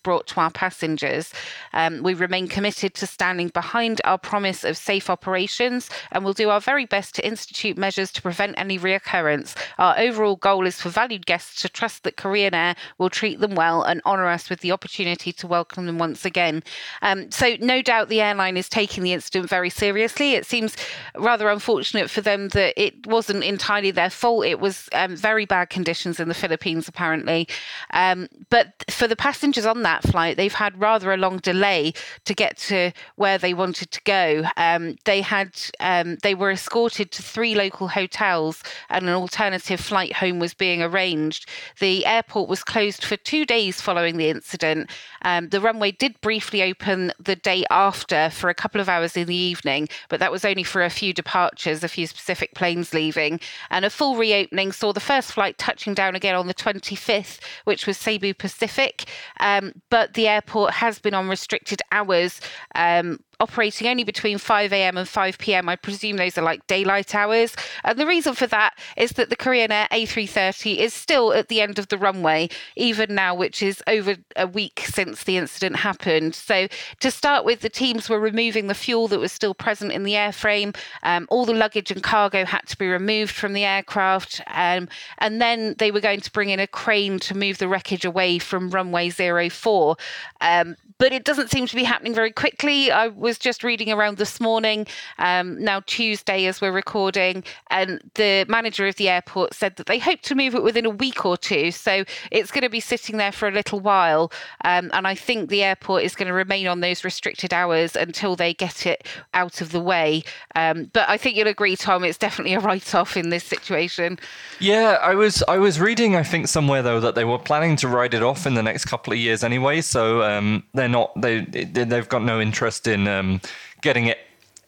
brought 0.03 0.27
to 0.29 0.41
our 0.41 0.51
passengers. 0.51 1.33
Um, 1.73 2.03
we 2.03 2.15
remain 2.15 2.49
committed 2.49 2.95
to 2.95 3.07
standing 3.07 3.49
behind 3.49 4.01
our 4.05 4.19
promise 4.19 4.65
of 4.65 4.77
safe 4.77 5.11
operations 5.11 5.91
and 6.13 6.25
will 6.25 6.33
do 6.33 6.51
our 6.51 6.61
very 6.61 6.87
best 6.87 7.15
to 7.17 7.27
institute 7.27 7.77
measures 7.77 8.13
to 8.13 8.23
prevent 8.23 8.59
any 8.59 8.79
reoccurrence. 8.79 9.57
Our 9.79 9.99
overall 9.99 10.37
goal 10.37 10.67
is 10.67 10.81
for 10.81 10.89
valued 10.89 11.27
guests 11.27 11.63
to 11.63 11.69
trust 11.69 12.05
that 12.05 12.17
Korean 12.17 12.55
Air 12.55 12.77
will 12.99 13.11
treat 13.11 13.41
them 13.41 13.55
well 13.55 13.83
and 13.83 14.03
honour 14.05 14.27
us 14.27 14.51
with 14.51 14.61
the 14.61 14.73
opportunity 14.73 15.33
to 15.33 15.47
welcome 15.47 15.87
them 15.87 15.99
once 15.99 16.25
again. 16.25 16.63
Um, 17.03 17.31
so, 17.31 17.57
no 17.61 17.83
doubt 17.83 18.09
the 18.09 18.21
airline 18.21 18.57
is 18.57 18.69
taking 18.69 19.03
the 19.03 19.13
incident 19.13 19.49
very 19.49 19.71
seriously. 19.71 20.33
It 20.35 20.47
seems 20.47 20.77
rather 21.17 21.49
unfortunate 21.49 22.11
for 22.11 22.21
them 22.21 22.49
that 22.49 22.75
it 22.81 23.07
wasn't 23.07 23.45
entirely 23.45 23.91
their 23.91 24.11
fault. 24.11 24.45
It 24.45 24.61
was 24.61 24.89
um, 24.93 25.17
very 25.17 25.47
bad 25.47 25.71
conditions 25.71 26.21
in 26.21 26.29
the 26.29 26.35
Philippines, 26.35 26.89
apparently. 26.89 27.49
Um, 27.93 28.29
but 28.51 28.85
for 28.91 29.07
the 29.07 29.17
passengers 29.29 29.67
on 29.67 29.83
that 29.83 30.03
flight, 30.05 30.39
they've 30.39 30.55
had 30.55 30.81
rather 30.81 31.13
a 31.13 31.17
long 31.19 31.37
delay 31.37 31.93
to 32.25 32.33
get 32.33 32.57
to 32.57 32.91
where 33.17 33.37
they 33.37 33.53
wanted 33.53 33.91
to 33.91 34.01
go. 34.05 34.43
Um, 34.57 34.97
they 35.05 35.21
had 35.21 35.51
um, 35.81 36.17
they 36.23 36.35
were 36.35 36.51
escorted 36.51 37.13
to 37.13 37.23
three 37.23 37.55
local 37.55 37.89
hotels 37.89 38.63
and 38.89 39.07
an 39.07 39.15
alternative 39.15 39.81
flight 39.81 40.15
home 40.15 40.39
was 40.39 40.55
being 40.55 40.83
arranged. 40.83 41.47
The 41.79 42.07
airport 42.07 42.49
was 42.49 42.65
closed 42.65 43.05
for 43.05 43.19
two 43.19 43.45
days 43.45 43.83
following 43.83 44.17
the 44.17 44.31
incident. 44.31 44.89
Um, 45.21 45.51
the 45.51 45.61
runway 45.61 45.91
did 45.91 46.19
briefly 46.23 46.63
open 46.63 47.13
the 47.21 47.37
day 47.37 47.67
after 47.71 48.31
for 48.31 48.49
a 48.49 48.55
couple 48.55 48.81
of 48.81 48.89
hours 48.89 49.15
in 49.15 49.27
the 49.27 49.35
evening, 49.35 49.91
but 50.09 50.21
that 50.21 50.33
was 50.33 50.47
only 50.47 50.65
for 50.65 50.83
a 50.83 50.89
few 50.89 51.13
departures, 51.13 51.85
a 51.85 51.89
few 51.89 52.07
specific 52.07 52.55
planes 52.55 52.95
leaving. 52.95 53.41
And 53.69 53.85
a 53.85 53.91
full 53.91 54.17
reopening 54.17 54.73
saw 54.73 54.95
the 54.95 55.01
first 55.01 55.33
flight 55.33 55.59
touching 55.59 55.93
down 55.93 56.15
again 56.15 56.35
on 56.35 56.47
the 56.47 56.55
25th, 56.55 57.41
which 57.65 57.87
was 57.87 57.99
Cebu 57.99 58.33
Pacific. 58.33 59.05
Um, 59.41 59.73
but 59.91 60.15
the 60.15 60.29
airport 60.29 60.73
has 60.75 60.99
been 60.99 61.15
on 61.15 61.29
restricted 61.29 61.83
hours 61.93 62.41
um, 62.75 63.21
operating 63.41 63.87
only 63.87 64.05
between 64.05 64.39
5 64.39 64.73
a.m. 64.73 64.97
and 64.97 65.09
5 65.09 65.39
p.m. 65.39 65.69
I 65.69 65.77
presume 65.77 66.17
those 66.17 66.37
are 66.39 66.43
like 66.43 66.67
daylight 66.67 67.15
hours. 67.15 67.55
And 67.85 67.99
the 67.99 68.07
reason 68.07 68.35
for 68.35 68.47
that 68.49 68.79
is 68.97 69.13
that 69.13 69.31
the 69.31 69.37
Korean 69.37 69.73
Air 69.73 69.89
A330 69.93 70.79
is 70.79 70.93
still 70.93 71.33
at 71.33 71.49
the 71.49 71.61
end 71.61 71.79
of 71.79 71.89
the 71.89 71.99
runway, 71.99 72.49
even 72.77 73.15
now, 73.15 73.35
which 73.35 73.63
is 73.63 73.83
over 73.87 74.17
a 74.37 74.47
week 74.47 74.85
since 74.87 75.25
the 75.25 75.37
incident 75.37 75.77
happened. 75.77 76.35
So, 76.35 76.69
to 77.01 77.11
start 77.11 77.45
with, 77.45 77.61
the 77.61 77.69
teams 77.69 78.09
were 78.09 78.21
removing 78.21 78.67
the 78.67 78.75
fuel 78.75 79.09
that 79.09 79.21
was 79.21 79.33
still 79.33 79.55
present 79.55 79.93
in 79.93 80.03
the 80.03 80.15
airframe. 80.15 80.77
Um, 81.03 81.27
all 81.31 81.45
the 81.45 81.53
luggage 81.53 81.91
and 81.91 82.03
cargo 82.03 82.45
had 82.45 82.67
to 82.67 82.79
be 82.79 82.89
removed 82.89 83.33
from 83.33 83.53
the 83.53 83.65
aircraft. 83.65 84.41
Um, 84.49 84.89
and 85.19 85.41
then 85.41 85.75
they 85.79 85.91
were 85.91 86.01
going 86.01 86.21
to 86.21 86.33
bring 86.33 86.51
in 86.51 86.61
a 86.61 86.67
crane 86.67 87.19
to 87.21 87.37
move 87.37 87.59
the 87.59 87.69
wreckage 87.69 88.05
away 88.05 88.39
from 88.39 88.71
runway 88.71 89.11
04. 89.11 89.97
Um, 90.41 90.77
but 90.99 91.13
it 91.13 91.25
doesn't 91.25 91.51
seem 91.51 91.67
to 91.67 91.77
be 91.77 91.85
happening 91.85 92.15
very 92.15 92.33
quickly. 92.33 92.91
I 92.91 93.09
was 93.09 93.39
just 93.39 93.63
reading 93.63 93.91
around 93.91 94.19
this 94.19 94.41
morning, 94.41 94.87
um, 95.19 95.63
now 95.63 95.81
Tuesday 95.87 96.47
as 96.47 96.61
we're 96.61 96.73
recording, 96.73 97.45
and 97.71 98.01
the 98.15 98.45
manager 98.49 98.87
of 98.87 98.97
the 98.97 99.09
airport 99.09 99.55
said 99.55 99.77
that 99.77 99.87
they 99.87 99.99
hope 99.99 100.21
to 100.23 100.35
move 100.35 100.55
it 100.55 100.63
within 100.63 100.85
a 100.85 100.91
week 100.91 101.25
or 101.25 101.37
two. 101.37 101.71
So 101.71 102.05
it's 102.31 102.51
going 102.51 102.63
to 102.63 102.69
be 102.69 102.81
sitting 102.81 103.17
there 103.17 103.33
for 103.33 103.49
a 103.49 103.53
little 103.53 103.81
while. 103.81 104.33
Um, 104.65 104.91
and 104.93 105.07
I 105.07 105.15
think 105.15 105.51
the 105.51 105.63
airport 105.63 106.03
is 106.03 106.15
going 106.15 106.29
to 106.29 106.35
remain 106.35 106.67
on 106.67 106.81
those 106.81 107.05
restricted 107.05 107.55
hours 107.55 107.95
until 107.95 108.35
they 108.35 108.53
get 108.53 108.87
it 108.87 109.07
out 109.35 109.61
of 109.61 109.71
the 109.71 109.81
way. 109.81 110.25
Um, 110.57 110.91
but 110.93 111.09
I 111.09 111.17
think 111.17 111.37
you'll 111.37 111.49
agree, 111.49 111.77
Tom, 111.77 112.05
it's 112.05 112.19
definitely 112.19 112.55
a 112.55 112.61
write 112.61 112.95
off 112.95 113.17
in 113.17 113.31
this 113.31 113.45
situation. 113.45 114.19
Yeah, 114.59 114.99
I 115.01 115.15
was 115.15 115.45
I 115.47 115.59
was 115.59 115.81
reading, 115.81 116.17
I 116.17 116.25
think, 116.25 116.49
somewhere 116.49 116.83
though 116.83 117.01
that 117.01 117.15
they 117.15 117.25
were 117.25 117.39
planning 117.39 117.77
to 117.77 117.89
write 117.89 118.15
it 118.15 118.23
off 118.23 118.47
in 118.47 118.55
the 118.55 118.63
next 118.63 118.87
couple 118.87 119.13
of 119.13 119.19
years 119.19 119.45
anyway. 119.45 119.81
So 119.81 120.23
um, 120.23 120.65
they're 120.89 121.01
not 121.01 121.21
they 121.21 121.41
they've 121.85 122.09
got 122.09 122.23
no 122.23 122.41
interest 122.41 122.87
in 122.87 123.07
um, 123.09 123.41
getting 123.83 124.07
it 124.07 124.19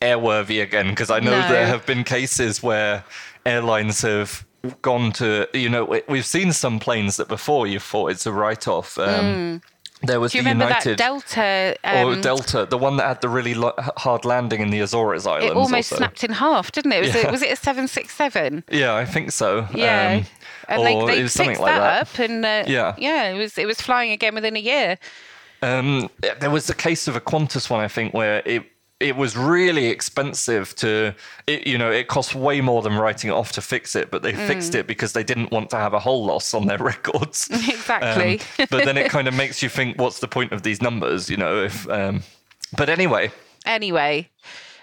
airworthy 0.00 0.62
again 0.62 0.90
because 0.90 1.10
I 1.10 1.20
know 1.20 1.40
No. 1.40 1.48
there 1.48 1.66
have 1.66 1.84
been 1.86 2.04
cases 2.04 2.62
where 2.62 3.04
airlines 3.44 4.02
have 4.02 4.44
gone 4.82 5.12
to 5.12 5.46
you 5.54 5.68
know 5.68 5.84
we- 5.84 6.02
we've 6.08 6.26
seen 6.26 6.52
some 6.52 6.78
planes 6.78 7.16
that 7.16 7.28
before 7.28 7.66
you 7.66 7.78
thought 7.80 8.10
it's 8.10 8.26
a 8.26 8.32
write-off. 8.32 8.98
Um, 8.98 9.62
There 10.02 10.18
was 10.18 10.32
Do 10.32 10.38
you 10.38 10.44
the 10.44 10.48
remember 10.50 10.64
United 10.72 10.96
that 10.96 11.04
Delta? 11.04 11.76
or 11.84 12.12
Um, 12.14 12.20
Delta, 12.22 12.64
the 12.64 12.78
one 12.78 12.96
that 12.96 13.06
had 13.06 13.20
the 13.20 13.28
really 13.28 13.52
lo- 13.52 13.74
hard 13.98 14.24
landing 14.24 14.62
in 14.62 14.70
the 14.70 14.80
Azores 14.80 15.26
Islands. 15.26 15.50
it 15.50 15.56
almost 15.56 15.92
also. 15.92 15.96
snapped 15.96 16.24
in 16.24 16.32
half, 16.32 16.72
didn't 16.72 16.92
it? 16.92 17.00
Was, 17.02 17.14
Yeah. 17.14 17.26
it, 17.26 17.30
was 17.30 17.42
it 17.42 17.52
a 17.52 17.56
seven 17.56 17.86
six 17.86 18.14
seven? 18.14 18.64
Yeah, 18.70 18.94
I 18.94 19.04
think 19.04 19.30
so. 19.30 19.68
Yeah, 19.74 20.20
Um, 20.20 20.26
and 20.68 20.86
they, 20.86 20.94
or 20.94 21.06
they 21.06 21.16
fixed 21.20 21.36
something 21.36 21.58
that, 21.58 21.78
that. 21.78 22.00
up, 22.02 22.18
and 22.18 22.46
uh, 22.46 22.64
Yeah. 22.66 22.94
yeah, 22.96 23.24
it 23.28 23.36
was 23.36 23.58
it 23.58 23.66
was 23.66 23.78
flying 23.82 24.10
again 24.12 24.34
within 24.34 24.56
a 24.56 24.60
year. 24.60 24.96
Um, 25.62 26.08
there 26.40 26.50
was 26.50 26.70
a 26.70 26.74
case 26.74 27.06
of 27.08 27.16
a 27.16 27.20
Qantas 27.20 27.68
one, 27.70 27.80
I 27.80 27.88
think, 27.88 28.14
where 28.14 28.42
it 28.44 28.64
it 28.98 29.16
was 29.16 29.34
really 29.34 29.86
expensive 29.86 30.74
to, 30.76 31.14
it, 31.46 31.66
you 31.66 31.78
know, 31.78 31.90
it 31.90 32.06
cost 32.08 32.34
way 32.34 32.60
more 32.60 32.82
than 32.82 32.94
writing 32.96 33.30
it 33.30 33.32
off 33.32 33.50
to 33.52 33.62
fix 33.62 33.96
it, 33.96 34.10
but 34.10 34.22
they 34.22 34.34
Mm. 34.34 34.46
fixed 34.46 34.74
it 34.74 34.86
because 34.86 35.14
they 35.14 35.24
didn't 35.24 35.50
want 35.50 35.70
to 35.70 35.76
have 35.76 35.94
a 35.94 35.98
whole 35.98 36.26
loss 36.26 36.52
on 36.52 36.66
their 36.66 36.76
records. 36.92 37.48
Exactly. 37.68 38.40
Um, 38.58 38.66
but 38.70 38.84
then 38.84 38.98
it 38.98 39.10
kind 39.10 39.26
of 39.26 39.32
makes 39.32 39.62
you 39.62 39.70
think, 39.70 39.98
what's 39.98 40.20
the 40.20 40.28
point 40.28 40.52
of 40.52 40.64
these 40.64 40.82
numbers? 40.82 41.30
You 41.30 41.38
know, 41.38 41.64
if. 41.64 41.88
Um, 41.88 42.22
but 42.76 42.90
anyway, 42.90 43.32
Anyway, 43.64 44.28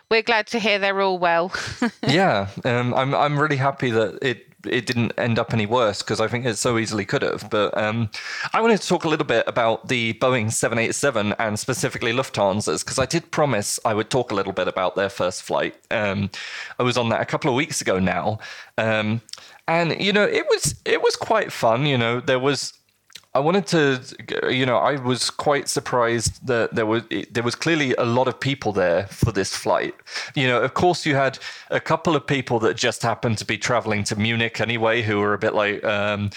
we're 0.09 0.23
glad 0.23 0.47
to 0.47 0.57
hear 0.59 0.79
they're 0.79 0.99
all 1.01 1.19
well. 1.19 1.51
yeah, 2.07 2.47
um, 2.65 2.95
I'm 2.95 3.13
I'm 3.13 3.39
really 3.39 3.57
happy 3.57 3.91
that 3.91 4.17
it 4.23 4.47
it 4.71 4.85
didn't 4.85 5.13
end 5.17 5.39
up 5.39 5.53
any 5.53 5.65
worse 5.65 6.01
because 6.01 6.19
I 6.19 6.27
think 6.27 6.45
it 6.45 6.57
so 6.57 6.77
easily 6.77 7.05
could 7.05 7.21
have. 7.21 7.49
But 7.49 7.77
um, 7.77 8.09
I 8.53 8.61
wanted 8.61 8.81
to 8.81 8.87
talk 8.87 9.03
a 9.03 9.09
little 9.09 9.25
bit 9.25 9.43
about 9.47 9.87
the 9.87 10.13
Boeing 10.15 10.51
787 10.51 11.33
and 11.39 11.59
specifically 11.59 12.13
Lufthansa's 12.13 12.83
because 12.83 12.99
I 12.99 13.05
did 13.05 13.31
promise 13.31 13.79
I 13.85 13.93
would 13.93 14.09
talk 14.09 14.31
a 14.31 14.35
little 14.35 14.53
bit 14.53 14.67
about 14.67 14.95
their 14.95 15.09
first 15.09 15.43
flight. 15.43 15.75
Um, 15.91 16.29
I 16.79 16.83
was 16.83 16.97
on 16.97 17.09
that 17.09 17.21
a 17.21 17.25
couple 17.25 17.49
of 17.49 17.55
weeks 17.55 17.81
ago 17.81 17.99
now, 17.99 18.39
um, 18.77 19.21
and 19.67 19.99
you 19.99 20.13
know 20.13 20.23
it 20.23 20.45
was 20.49 20.75
it 20.85 21.01
was 21.01 21.15
quite 21.15 21.51
fun. 21.51 21.85
You 21.85 21.97
know 21.97 22.19
there 22.19 22.39
was 22.39 22.73
I 23.37 23.39
wanted 23.39 23.67
to, 23.67 24.51
you 24.51 24.65
know, 24.65 24.77
I 24.77 24.95
was 24.95 25.29
quite 25.29 25.69
surprised 25.69 26.47
that 26.47 26.73
there 26.73 26.87
was 26.87 27.03
there 27.29 27.43
was 27.43 27.53
clearly 27.53 27.93
a 27.93 28.03
lot 28.03 28.27
of 28.27 28.39
people 28.39 28.71
there 28.71 29.05
for 29.07 29.31
this 29.31 29.55
flight. 29.55 29.93
You 30.33 30.47
know, 30.47 30.59
of 30.59 30.73
course, 30.73 31.05
you 31.05 31.13
had 31.13 31.37
a 31.69 31.79
couple 31.79 32.15
of 32.15 32.25
people 32.25 32.57
that 32.61 32.75
just 32.75 33.03
happened 33.03 33.37
to 33.37 33.45
be 33.45 33.55
traveling 33.55 34.03
to 34.05 34.15
Munich 34.15 34.59
anyway, 34.59 35.03
who 35.03 35.19
were 35.19 35.35
a 35.35 35.37
bit 35.37 35.53
like, 35.53 35.83
um, 35.83 36.31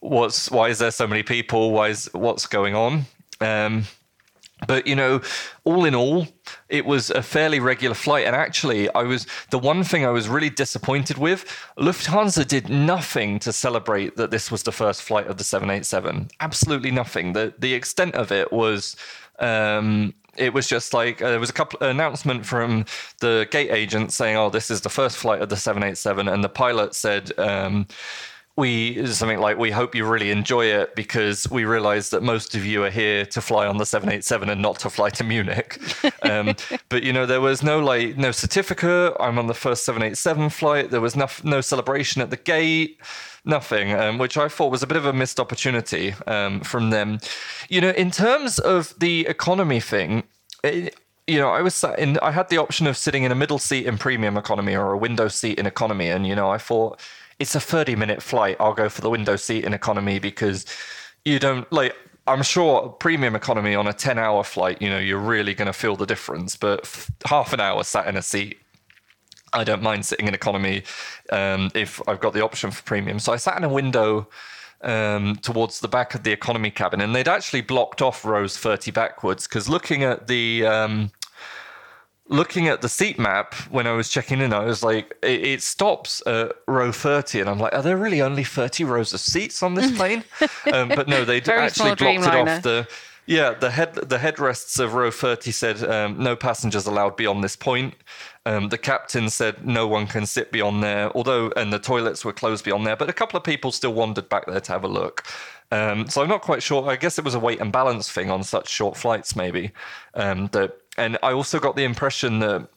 "What's 0.00 0.50
why 0.50 0.70
is 0.70 0.78
there 0.78 0.90
so 0.90 1.06
many 1.06 1.22
people? 1.22 1.70
Why 1.70 1.88
is 1.88 2.08
what's 2.14 2.46
going 2.46 2.74
on?" 2.74 3.04
Um, 3.42 3.84
but 4.68 4.86
you 4.86 4.94
know, 4.94 5.20
all 5.64 5.84
in 5.84 5.96
all, 5.96 6.28
it 6.68 6.86
was 6.86 7.10
a 7.10 7.22
fairly 7.22 7.58
regular 7.58 7.96
flight. 7.96 8.26
And 8.26 8.36
actually, 8.36 8.88
I 8.94 9.02
was 9.02 9.26
the 9.50 9.58
one 9.58 9.82
thing 9.82 10.04
I 10.04 10.10
was 10.10 10.28
really 10.28 10.50
disappointed 10.50 11.18
with. 11.18 11.44
Lufthansa 11.76 12.46
did 12.46 12.68
nothing 12.68 13.40
to 13.40 13.52
celebrate 13.52 14.16
that 14.16 14.30
this 14.30 14.52
was 14.52 14.62
the 14.62 14.70
first 14.70 15.02
flight 15.02 15.26
of 15.26 15.38
the 15.38 15.44
787. 15.44 16.28
Absolutely 16.38 16.92
nothing. 16.92 17.32
The 17.32 17.52
the 17.58 17.74
extent 17.74 18.14
of 18.14 18.30
it 18.30 18.52
was. 18.52 18.94
Um, 19.40 20.14
it 20.36 20.54
was 20.54 20.68
just 20.68 20.94
like 20.94 21.20
uh, 21.20 21.30
there 21.30 21.40
was 21.40 21.50
a 21.50 21.52
couple 21.52 21.80
announcement 21.80 22.46
from 22.46 22.84
the 23.20 23.48
gate 23.50 23.70
agent 23.72 24.12
saying, 24.12 24.36
"Oh, 24.36 24.50
this 24.50 24.70
is 24.70 24.82
the 24.82 24.88
first 24.88 25.16
flight 25.16 25.42
of 25.42 25.48
the 25.48 25.56
787," 25.56 26.28
and 26.28 26.44
the 26.44 26.48
pilot 26.48 26.94
said, 26.94 27.32
um, 27.38 27.88
we 28.58 29.06
something 29.06 29.38
like 29.38 29.56
we 29.56 29.70
hope 29.70 29.94
you 29.94 30.04
really 30.04 30.32
enjoy 30.32 30.64
it 30.64 30.96
because 30.96 31.48
we 31.48 31.64
realize 31.64 32.10
that 32.10 32.24
most 32.24 32.56
of 32.56 32.66
you 32.66 32.82
are 32.82 32.90
here 32.90 33.24
to 33.24 33.40
fly 33.40 33.68
on 33.68 33.78
the 33.78 33.86
787 33.86 34.50
and 34.50 34.60
not 34.60 34.80
to 34.80 34.90
fly 34.90 35.10
to 35.10 35.24
Munich. 35.24 35.80
Um, 36.22 36.56
but 36.88 37.04
you 37.04 37.12
know 37.12 37.26
there 37.26 37.40
was 37.40 37.62
no 37.62 37.78
like 37.78 38.16
no 38.16 38.32
certificate. 38.32 39.14
I'm 39.20 39.38
on 39.38 39.46
the 39.46 39.54
first 39.54 39.84
787 39.84 40.50
flight. 40.50 40.90
There 40.90 41.00
was 41.00 41.14
no, 41.14 41.28
no 41.44 41.60
celebration 41.60 42.20
at 42.20 42.30
the 42.30 42.36
gate. 42.36 43.00
Nothing, 43.44 43.92
um, 43.92 44.18
which 44.18 44.36
I 44.36 44.48
thought 44.48 44.70
was 44.70 44.82
a 44.82 44.86
bit 44.86 44.96
of 44.96 45.06
a 45.06 45.12
missed 45.12 45.38
opportunity 45.38 46.14
um, 46.26 46.60
from 46.60 46.90
them. 46.90 47.20
You 47.68 47.80
know, 47.80 47.90
in 47.90 48.10
terms 48.10 48.58
of 48.58 48.98
the 48.98 49.26
economy 49.26 49.80
thing, 49.80 50.24
it, 50.64 50.96
you 51.28 51.38
know, 51.38 51.50
I 51.50 51.62
was 51.62 51.74
sat 51.74 51.98
in. 51.98 52.18
I 52.20 52.32
had 52.32 52.48
the 52.48 52.58
option 52.58 52.86
of 52.86 52.96
sitting 52.96 53.22
in 53.22 53.30
a 53.30 53.36
middle 53.36 53.58
seat 53.58 53.86
in 53.86 53.96
premium 53.96 54.36
economy 54.36 54.74
or 54.74 54.92
a 54.92 54.98
window 54.98 55.28
seat 55.28 55.58
in 55.58 55.66
economy, 55.66 56.08
and 56.08 56.26
you 56.26 56.34
know, 56.34 56.50
I 56.50 56.58
thought 56.58 57.00
it's 57.38 57.54
a 57.54 57.60
30 57.60 57.96
minute 57.96 58.22
flight. 58.22 58.56
I'll 58.60 58.74
go 58.74 58.88
for 58.88 59.00
the 59.00 59.10
window 59.10 59.36
seat 59.36 59.64
in 59.64 59.74
economy 59.74 60.18
because 60.18 60.66
you 61.24 61.38
don't 61.38 61.70
like. 61.72 61.94
I'm 62.26 62.42
sure 62.42 62.90
premium 62.90 63.34
economy 63.34 63.74
on 63.74 63.86
a 63.86 63.92
10 63.92 64.18
hour 64.18 64.44
flight, 64.44 64.82
you 64.82 64.90
know, 64.90 64.98
you're 64.98 65.18
really 65.18 65.54
going 65.54 65.66
to 65.66 65.72
feel 65.72 65.96
the 65.96 66.04
difference. 66.04 66.56
But 66.56 66.80
f- 66.80 67.10
half 67.24 67.54
an 67.54 67.60
hour 67.60 67.82
sat 67.84 68.06
in 68.06 68.18
a 68.18 68.22
seat, 68.22 68.58
I 69.54 69.64
don't 69.64 69.82
mind 69.82 70.04
sitting 70.04 70.28
in 70.28 70.34
economy 70.34 70.82
um, 71.30 71.70
if 71.74 72.06
I've 72.06 72.20
got 72.20 72.34
the 72.34 72.44
option 72.44 72.70
for 72.70 72.82
premium. 72.82 73.18
So 73.18 73.32
I 73.32 73.36
sat 73.36 73.56
in 73.56 73.64
a 73.64 73.68
window 73.68 74.28
um, 74.82 75.36
towards 75.36 75.80
the 75.80 75.88
back 75.88 76.14
of 76.14 76.22
the 76.22 76.30
economy 76.30 76.70
cabin, 76.70 77.00
and 77.00 77.14
they'd 77.14 77.28
actually 77.28 77.62
blocked 77.62 78.02
off 78.02 78.26
rows 78.26 78.58
30 78.58 78.90
backwards 78.90 79.46
because 79.46 79.68
looking 79.68 80.02
at 80.04 80.26
the 80.26 80.66
um, 80.66 81.10
looking 82.28 82.68
at 82.68 82.82
the 82.82 82.88
seat 82.88 83.18
map 83.18 83.54
when 83.70 83.86
I 83.86 83.92
was 83.92 84.08
checking 84.08 84.40
in, 84.40 84.52
I 84.52 84.64
was 84.64 84.82
like, 84.82 85.16
it, 85.22 85.44
it 85.44 85.62
stops 85.62 86.22
at 86.26 86.52
row 86.66 86.92
30, 86.92 87.40
and 87.40 87.50
I'm 87.50 87.58
like, 87.58 87.72
are 87.72 87.82
there 87.82 87.96
really 87.96 88.20
only 88.20 88.44
30 88.44 88.84
rows 88.84 89.12
of 89.12 89.20
seats 89.20 89.62
on 89.62 89.74
this 89.74 89.90
plane? 89.96 90.24
um, 90.72 90.88
but 90.88 91.08
no, 91.08 91.24
they 91.24 91.40
actually 91.48 91.94
blocked 91.94 92.26
it 92.26 92.34
off 92.34 92.62
the. 92.62 92.88
Yeah, 93.26 93.52
the 93.52 93.70
head 93.70 93.94
the 93.94 94.16
headrests 94.16 94.80
of 94.80 94.94
row 94.94 95.10
30 95.10 95.50
said 95.50 95.84
um, 95.84 96.16
no 96.18 96.34
passengers 96.34 96.86
allowed 96.86 97.14
beyond 97.14 97.44
this 97.44 97.56
point. 97.56 97.92
Um, 98.46 98.70
the 98.70 98.78
captain 98.78 99.28
said 99.28 99.66
no 99.66 99.86
one 99.86 100.06
can 100.06 100.24
sit 100.24 100.50
beyond 100.50 100.82
there, 100.82 101.14
although 101.14 101.52
and 101.54 101.70
the 101.70 101.78
toilets 101.78 102.24
were 102.24 102.32
closed 102.32 102.64
beyond 102.64 102.86
there. 102.86 102.96
But 102.96 103.10
a 103.10 103.12
couple 103.12 103.36
of 103.36 103.44
people 103.44 103.70
still 103.70 103.92
wandered 103.92 104.30
back 104.30 104.46
there 104.46 104.60
to 104.60 104.72
have 104.72 104.82
a 104.82 104.88
look. 104.88 105.24
Um, 105.70 106.08
so 106.08 106.22
I'm 106.22 106.28
not 106.30 106.40
quite 106.40 106.62
sure. 106.62 106.88
I 106.88 106.96
guess 106.96 107.18
it 107.18 107.24
was 107.26 107.34
a 107.34 107.38
weight 107.38 107.60
and 107.60 107.70
balance 107.70 108.10
thing 108.10 108.30
on 108.30 108.42
such 108.42 108.70
short 108.70 108.96
flights, 108.96 109.36
maybe. 109.36 109.72
Um, 110.14 110.46
that 110.52 110.78
and 110.98 111.18
I 111.22 111.32
also 111.32 111.58
got 111.58 111.76
the 111.76 111.84
impression 111.84 112.40
that 112.40 112.68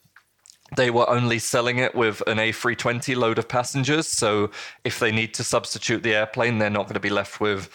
they 0.78 0.90
were 0.90 1.10
only 1.10 1.40
selling 1.40 1.80
it 1.80 1.94
with 1.96 2.22
an 2.28 2.38
A320 2.38 3.16
load 3.16 3.38
of 3.38 3.48
passengers. 3.48 4.08
So 4.08 4.52
if 4.84 5.00
they 5.00 5.12
need 5.12 5.34
to 5.34 5.44
substitute 5.44 6.04
the 6.04 6.16
airplane, 6.16 6.60
they're 6.60 6.70
not 6.70 6.84
going 6.84 6.94
to 6.94 7.02
be 7.02 7.10
left 7.10 7.42
with 7.42 7.70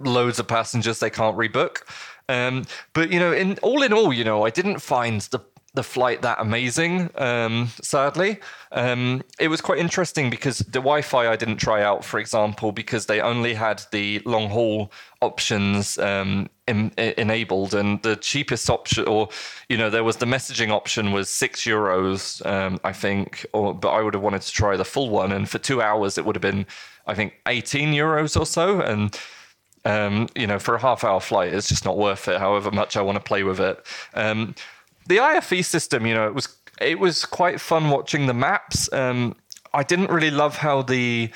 loads 0.00 0.40
of 0.40 0.48
passengers 0.48 0.98
they 0.98 1.10
can't 1.10 1.36
rebook. 1.36 1.82
Um, 2.28 2.64
but 2.92 3.12
you 3.12 3.20
know, 3.20 3.32
in 3.32 3.58
all 3.62 3.82
in 3.82 3.92
all, 3.92 4.12
you 4.12 4.24
know, 4.24 4.44
I 4.44 4.50
didn't 4.50 4.80
find 4.80 5.20
the 5.20 5.40
the 5.74 5.82
flight 5.82 6.22
that 6.22 6.40
amazing. 6.40 7.10
Um, 7.16 7.68
sadly, 7.82 8.38
um, 8.70 9.22
it 9.40 9.48
was 9.48 9.60
quite 9.60 9.78
interesting 9.78 10.30
because 10.30 10.58
the 10.58 10.80
Wi-Fi 10.80 11.28
I 11.28 11.36
didn't 11.36 11.56
try 11.56 11.82
out, 11.82 12.04
for 12.04 12.20
example, 12.20 12.70
because 12.70 13.06
they 13.06 13.20
only 13.20 13.54
had 13.54 13.82
the 13.90 14.22
long 14.24 14.48
haul 14.48 14.92
options 15.20 15.98
um, 15.98 16.48
em- 16.68 16.92
e- 16.96 17.14
enabled, 17.18 17.74
and 17.74 18.00
the 18.02 18.14
cheapest 18.14 18.70
option, 18.70 19.06
or 19.06 19.28
you 19.68 19.76
know, 19.76 19.90
there 19.90 20.04
was 20.04 20.16
the 20.16 20.26
messaging 20.26 20.70
option 20.70 21.10
was 21.10 21.28
six 21.28 21.64
euros, 21.64 22.44
um, 22.46 22.78
I 22.84 22.92
think, 22.92 23.44
or 23.52 23.74
but 23.74 23.90
I 23.90 24.00
would 24.00 24.14
have 24.14 24.22
wanted 24.22 24.42
to 24.42 24.52
try 24.52 24.76
the 24.76 24.84
full 24.84 25.10
one, 25.10 25.32
and 25.32 25.48
for 25.50 25.58
two 25.58 25.82
hours 25.82 26.18
it 26.18 26.24
would 26.24 26.36
have 26.36 26.42
been, 26.42 26.66
I 27.06 27.14
think, 27.14 27.34
eighteen 27.48 27.92
euros 27.92 28.38
or 28.38 28.46
so, 28.46 28.80
and 28.80 29.18
um, 29.84 30.28
you 30.36 30.46
know, 30.46 30.58
for 30.58 30.74
a 30.74 30.80
half 30.80 31.04
hour 31.04 31.20
flight, 31.20 31.52
it's 31.52 31.68
just 31.68 31.84
not 31.84 31.98
worth 31.98 32.28
it, 32.28 32.38
however 32.38 32.70
much 32.70 32.96
I 32.96 33.02
want 33.02 33.16
to 33.16 33.22
play 33.22 33.42
with 33.42 33.60
it. 33.60 33.84
Um, 34.14 34.54
the 35.06 35.20
IFE 35.20 35.64
system, 35.64 36.06
you 36.06 36.14
know, 36.14 36.26
it 36.26 36.34
was 36.34 36.48
it 36.80 36.98
was 36.98 37.24
quite 37.24 37.60
fun 37.60 37.90
watching 37.90 38.26
the 38.26 38.34
maps. 38.34 38.92
Um, 38.92 39.36
I 39.72 39.82
didn't 39.82 40.10
really 40.10 40.30
love 40.30 40.56
how 40.56 40.82
the 40.82 41.30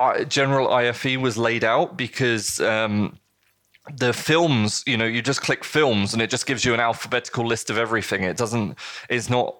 uh, 0.00 0.24
general 0.24 0.72
IFE 0.72 1.16
was 1.18 1.36
laid 1.38 1.64
out 1.64 1.96
because 1.96 2.60
um, 2.60 3.18
the 3.94 4.12
films, 4.12 4.82
you 4.86 4.96
know, 4.96 5.04
you 5.04 5.22
just 5.22 5.42
click 5.42 5.64
films 5.64 6.12
and 6.12 6.20
it 6.20 6.30
just 6.30 6.46
gives 6.46 6.64
you 6.64 6.74
an 6.74 6.80
alphabetical 6.80 7.46
list 7.46 7.70
of 7.70 7.78
everything. 7.78 8.24
It 8.24 8.36
doesn't, 8.36 8.76
it's 9.08 9.30
not 9.30 9.56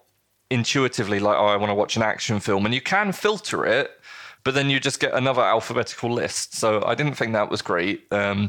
intuitively 0.50 1.20
like, 1.20 1.36
oh, 1.36 1.46
I 1.46 1.56
want 1.56 1.70
to 1.70 1.74
watch 1.74 1.96
an 1.96 2.02
action 2.02 2.40
film. 2.40 2.66
And 2.66 2.74
you 2.74 2.80
can 2.80 3.12
filter 3.12 3.64
it, 3.64 3.90
but 4.44 4.54
then 4.54 4.68
you 4.68 4.80
just 4.80 5.00
get 5.00 5.14
another 5.14 5.42
alphabetical 5.42 6.12
list. 6.12 6.54
So 6.56 6.82
I 6.84 6.94
didn't 6.94 7.14
think 7.14 7.32
that 7.32 7.50
was 7.50 7.62
great. 7.62 8.06
Um, 8.12 8.48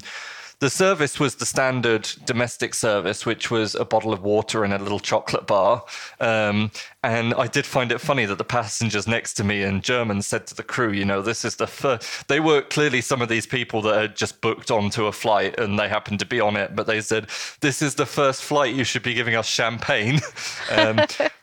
the 0.59 0.69
service 0.69 1.19
was 1.19 1.35
the 1.35 1.45
standard 1.45 2.09
domestic 2.25 2.73
service, 2.73 3.25
which 3.25 3.51
was 3.51 3.75
a 3.75 3.85
bottle 3.85 4.11
of 4.11 4.23
water 4.23 4.63
and 4.63 4.73
a 4.73 4.79
little 4.79 4.99
chocolate 4.99 5.45
bar. 5.45 5.83
Um, 6.19 6.71
and 7.03 7.35
I 7.35 7.45
did 7.45 7.65
find 7.65 7.91
it 7.91 7.99
funny 7.99 8.25
that 8.25 8.39
the 8.39 8.43
passengers 8.43 9.07
next 9.07 9.35
to 9.35 9.43
me 9.43 9.61
in 9.61 9.81
German 9.81 10.23
said 10.23 10.47
to 10.47 10.55
the 10.55 10.63
crew, 10.63 10.91
you 10.91 11.05
know, 11.05 11.21
this 11.21 11.45
is 11.45 11.57
the 11.57 11.67
first. 11.67 12.27
They 12.27 12.39
were 12.39 12.63
clearly 12.63 13.01
some 13.01 13.21
of 13.21 13.29
these 13.29 13.45
people 13.45 13.83
that 13.83 14.01
had 14.01 14.15
just 14.15 14.41
booked 14.41 14.71
onto 14.71 15.05
a 15.05 15.11
flight 15.11 15.59
and 15.59 15.77
they 15.77 15.87
happened 15.87 16.19
to 16.19 16.25
be 16.25 16.39
on 16.39 16.55
it, 16.55 16.75
but 16.75 16.87
they 16.87 17.01
said, 17.01 17.27
this 17.61 17.83
is 17.83 17.93
the 17.95 18.07
first 18.07 18.41
flight. 18.43 18.73
You 18.73 18.83
should 18.83 19.03
be 19.03 19.13
giving 19.13 19.35
us 19.35 19.47
champagne. 19.47 20.21
um, 20.71 20.99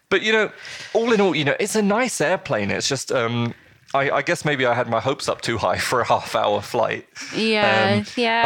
but, 0.09 0.23
you 0.23 0.33
know, 0.33 0.51
all 0.93 1.13
in 1.13 1.21
all, 1.21 1.37
you 1.37 1.45
know, 1.45 1.57
it's 1.61 1.77
a 1.77 1.83
nice 1.83 2.21
airplane. 2.21 2.73
It's 2.73 2.89
just. 2.89 3.13
Um, 3.13 3.55
I, 3.95 4.11
I, 4.11 4.23
guess 4.23 4.45
maybe 4.45 4.67
I 4.67 4.75
had 4.75 4.89
my 4.89 5.01
hopes 5.01 5.29
up 5.29 5.41
too 5.41 5.57
high 5.57 5.79
for 5.91 6.01
a 6.01 6.05
half 6.05 6.35
hour 6.35 6.61
flight. 6.61 7.07
Yeah, 7.35 7.99
um, 7.99 8.07
yeah. 8.17 8.43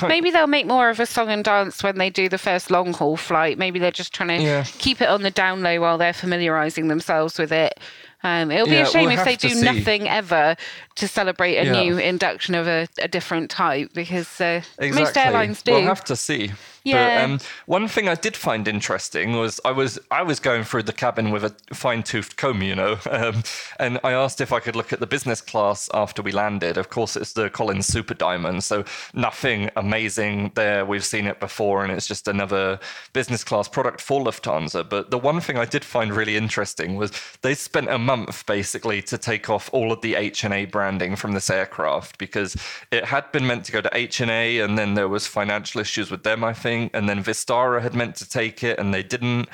I, 0.00 0.06
maybe 0.08 0.30
they'll 0.30 0.46
make 0.46 0.66
more 0.66 0.88
of 0.88 0.98
a 0.98 1.06
song 1.06 1.28
and 1.28 1.44
dance 1.44 1.82
when 1.82 1.98
they 1.98 2.10
do 2.10 2.28
the 2.28 2.38
first 2.38 2.70
long 2.70 2.92
haul 2.92 3.16
flight. 3.16 3.58
Maybe 3.58 3.78
they're 3.78 3.90
just 3.90 4.14
trying 4.14 4.38
to 4.38 4.42
yeah. 4.42 4.64
keep 4.78 5.00
it 5.00 5.08
on 5.08 5.22
the 5.22 5.30
down 5.30 5.62
low 5.62 5.80
while 5.80 5.98
they're 5.98 6.12
familiarising 6.12 6.88
themselves 6.88 7.38
with 7.38 7.52
it. 7.52 7.78
Um, 8.22 8.50
it'll 8.50 8.66
be 8.66 8.72
yeah, 8.72 8.82
a 8.82 8.86
shame 8.86 9.08
we'll 9.08 9.18
if 9.18 9.24
they 9.24 9.36
do 9.36 9.50
see. 9.50 9.62
nothing 9.62 10.08
ever 10.08 10.56
to 10.96 11.06
celebrate 11.06 11.58
a 11.58 11.66
yeah. 11.66 11.80
new 11.80 11.98
induction 11.98 12.54
of 12.54 12.66
a, 12.66 12.88
a 12.98 13.06
different 13.06 13.50
type 13.50 13.92
because 13.92 14.40
uh, 14.40 14.62
exactly. 14.78 14.90
most 14.90 15.16
airlines 15.16 15.62
do. 15.62 15.72
We'll 15.72 15.82
have 15.82 16.04
to 16.04 16.16
see. 16.16 16.50
Yeah. 16.86 17.18
But 17.18 17.24
um, 17.24 17.38
one 17.66 17.88
thing 17.88 18.08
I 18.08 18.14
did 18.14 18.36
find 18.36 18.68
interesting 18.68 19.36
was 19.36 19.60
I 19.64 19.72
was 19.72 19.98
I 20.12 20.22
was 20.22 20.38
going 20.38 20.62
through 20.62 20.84
the 20.84 20.92
cabin 20.92 21.32
with 21.32 21.42
a 21.42 21.74
fine 21.74 22.04
toothed 22.04 22.36
comb, 22.36 22.62
you 22.62 22.76
know, 22.76 22.98
um, 23.10 23.42
and 23.80 23.98
I 24.04 24.12
asked 24.12 24.40
if 24.40 24.52
I 24.52 24.60
could 24.60 24.76
look 24.76 24.92
at 24.92 25.00
the 25.00 25.06
business 25.06 25.40
class 25.40 25.90
after 25.92 26.22
we 26.22 26.30
landed. 26.30 26.78
Of 26.78 26.90
course, 26.90 27.16
it's 27.16 27.32
the 27.32 27.50
Collins 27.50 27.88
Super 27.88 28.14
Diamond, 28.14 28.62
so 28.62 28.84
nothing 29.14 29.68
amazing 29.74 30.52
there. 30.54 30.86
We've 30.86 31.04
seen 31.04 31.26
it 31.26 31.40
before, 31.40 31.82
and 31.82 31.92
it's 31.92 32.06
just 32.06 32.28
another 32.28 32.78
business 33.12 33.42
class 33.42 33.66
product 33.66 34.00
for 34.00 34.22
Lufthansa. 34.22 34.88
But 34.88 35.10
the 35.10 35.18
one 35.18 35.40
thing 35.40 35.58
I 35.58 35.64
did 35.64 35.84
find 35.84 36.12
really 36.12 36.36
interesting 36.36 36.94
was 36.94 37.10
they 37.42 37.54
spent 37.54 37.88
a 37.90 37.98
month 37.98 38.46
basically 38.46 39.02
to 39.02 39.18
take 39.18 39.50
off 39.50 39.68
all 39.72 39.90
of 39.90 40.02
the 40.02 40.14
HNA 40.14 40.70
branding 40.70 41.16
from 41.16 41.32
this 41.32 41.50
aircraft 41.50 42.16
because 42.18 42.56
it 42.92 43.06
had 43.06 43.32
been 43.32 43.44
meant 43.44 43.64
to 43.64 43.72
go 43.72 43.80
to 43.80 43.90
HNA, 43.90 44.64
and 44.64 44.78
then 44.78 44.94
there 44.94 45.08
was 45.08 45.26
financial 45.26 45.80
issues 45.80 46.12
with 46.12 46.22
them, 46.22 46.44
I 46.44 46.52
think 46.52 46.75
and 46.94 47.08
then 47.08 47.22
Vistara 47.22 47.80
had 47.82 47.94
meant 47.94 48.16
to 48.16 48.28
take 48.28 48.62
it, 48.62 48.78
and 48.78 48.92
they 48.92 49.02
didn't. 49.02 49.48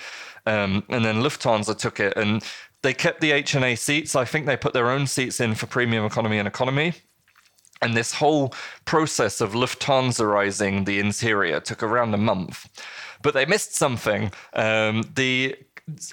Um, 0.47 0.85
and 0.89 1.05
then 1.05 1.23
Lufthansa 1.23 1.77
took 1.77 2.01
it, 2.01 2.17
and 2.17 2.43
they 2.83 2.95
kept 2.95 3.21
the 3.21 3.31
HNA 3.31 3.79
seats. 3.79 4.17
I 4.17 4.25
think 4.25 4.47
they 4.47 4.57
put 4.57 4.73
their 4.73 4.91
own 4.91 5.07
seats 5.07 5.41
in 5.41 5.55
for 5.55 5.67
premium 5.67 6.05
economy 6.05 6.39
and 6.39 6.49
economy. 6.49 6.95
And 7.81 7.97
this 7.97 8.13
whole 8.15 8.55
process 8.85 9.41
of 9.41 9.53
Lufthansaizing 9.53 10.85
the 10.85 11.01
interior 11.01 11.61
took 11.61 11.83
around 11.83 12.15
a 12.15 12.19
month. 12.19 12.69
But 13.23 13.35
they 13.35 13.47
missed 13.47 13.75
something. 13.75 14.33
Um, 14.53 15.05
the 15.15 15.57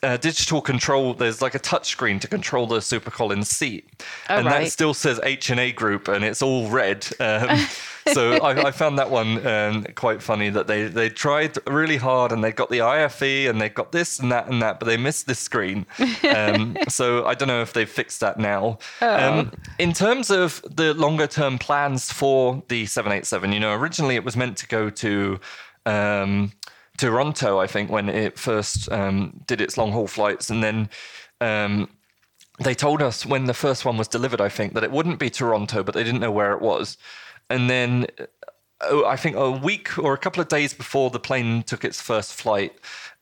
uh, 0.02 0.18
digital 0.18 0.62
control 0.62 1.14
there's 1.14 1.42
like 1.42 1.54
a 1.56 1.60
touch 1.60 1.90
screen 1.90 2.20
to 2.20 2.28
control 2.28 2.66
the 2.66 2.82
super 2.82 3.12
collins 3.12 3.50
seat 3.50 4.04
oh, 4.30 4.38
and 4.38 4.48
right. 4.48 4.64
that 4.64 4.72
still 4.72 4.94
says 4.94 5.20
HNA 5.20 5.76
group 5.76 6.08
and 6.08 6.24
it's 6.24 6.42
all 6.42 6.68
red 6.70 7.08
um, 7.20 7.68
so 8.14 8.34
I, 8.34 8.68
I, 8.68 8.72
found 8.72 8.98
that 9.00 9.10
one 9.10 9.46
um, 9.46 9.86
quite 9.96 10.22
funny 10.22 10.50
that 10.50 10.68
they 10.68 10.88
they 10.88 11.10
tried 11.10 11.58
really 11.68 11.98
hard 11.98 12.32
and 12.32 12.44
they 12.44 12.52
got 12.52 12.70
the 12.70 12.82
IFE 12.82 13.50
and 13.50 13.60
they 13.60 13.70
got 13.70 13.92
this 13.92 14.20
and 14.20 14.32
that 14.32 14.48
and 14.48 14.62
that, 14.62 14.80
but 14.80 14.86
they 14.88 14.98
missed 14.98 15.28
this 15.28 15.40
screen. 15.40 15.86
Um, 16.36 16.78
so 16.88 17.26
I 17.26 17.34
don't 17.36 17.48
know 17.48 17.62
if 17.62 17.74
they've 17.74 17.90
fixed 17.90 18.20
that 18.22 18.40
now. 18.40 18.80
Oh. 19.02 19.40
Um, 19.40 19.52
in 19.78 19.94
terms 19.94 20.30
of 20.30 20.64
the 20.70 20.94
longer 20.94 21.28
term 21.28 21.58
plans 21.58 22.12
for 22.12 22.64
the 22.68 22.86
787, 22.86 23.52
you 23.52 23.60
know, 23.60 23.74
originally 23.74 24.16
it 24.16 24.24
was 24.24 24.36
meant 24.36 24.58
to 24.58 24.68
go 24.68 24.90
to. 24.90 25.40
Toronto, 27.00 27.60
I 27.60 27.68
think, 27.68 27.90
when 27.90 28.10
it 28.10 28.38
first 28.38 28.92
um, 28.92 29.42
did 29.48 29.62
its 29.62 29.78
long 29.78 29.92
haul 29.94 30.08
flights, 30.08 30.50
and 30.50 30.62
then 30.62 30.90
um, 31.40 31.90
they 32.60 32.76
told 32.76 33.02
us 33.02 33.26
when 33.26 33.46
the 33.46 33.54
first 33.54 33.86
one 33.86 33.98
was 33.98 34.10
delivered, 34.10 34.42
I 34.42 34.50
think, 34.50 34.74
that 34.74 34.84
it 34.84 34.92
wouldn't 34.92 35.18
be 35.18 35.30
Toronto, 35.30 35.82
but 35.82 35.96
they 35.96 36.04
didn't 36.04 36.20
know 36.20 36.32
where 36.32 36.52
it 36.52 36.62
was. 36.62 36.98
And 37.50 37.70
then 37.70 38.08
uh, 38.82 39.06
I 39.06 39.16
think 39.16 39.38
a 39.38 39.50
week 39.50 39.98
or 39.98 40.14
a 40.14 40.18
couple 40.18 40.42
of 40.42 40.50
days 40.50 40.74
before 40.74 41.10
the 41.10 41.22
plane 41.22 41.64
took 41.64 41.86
its 41.86 42.02
first 42.02 42.34
flight, 42.34 42.74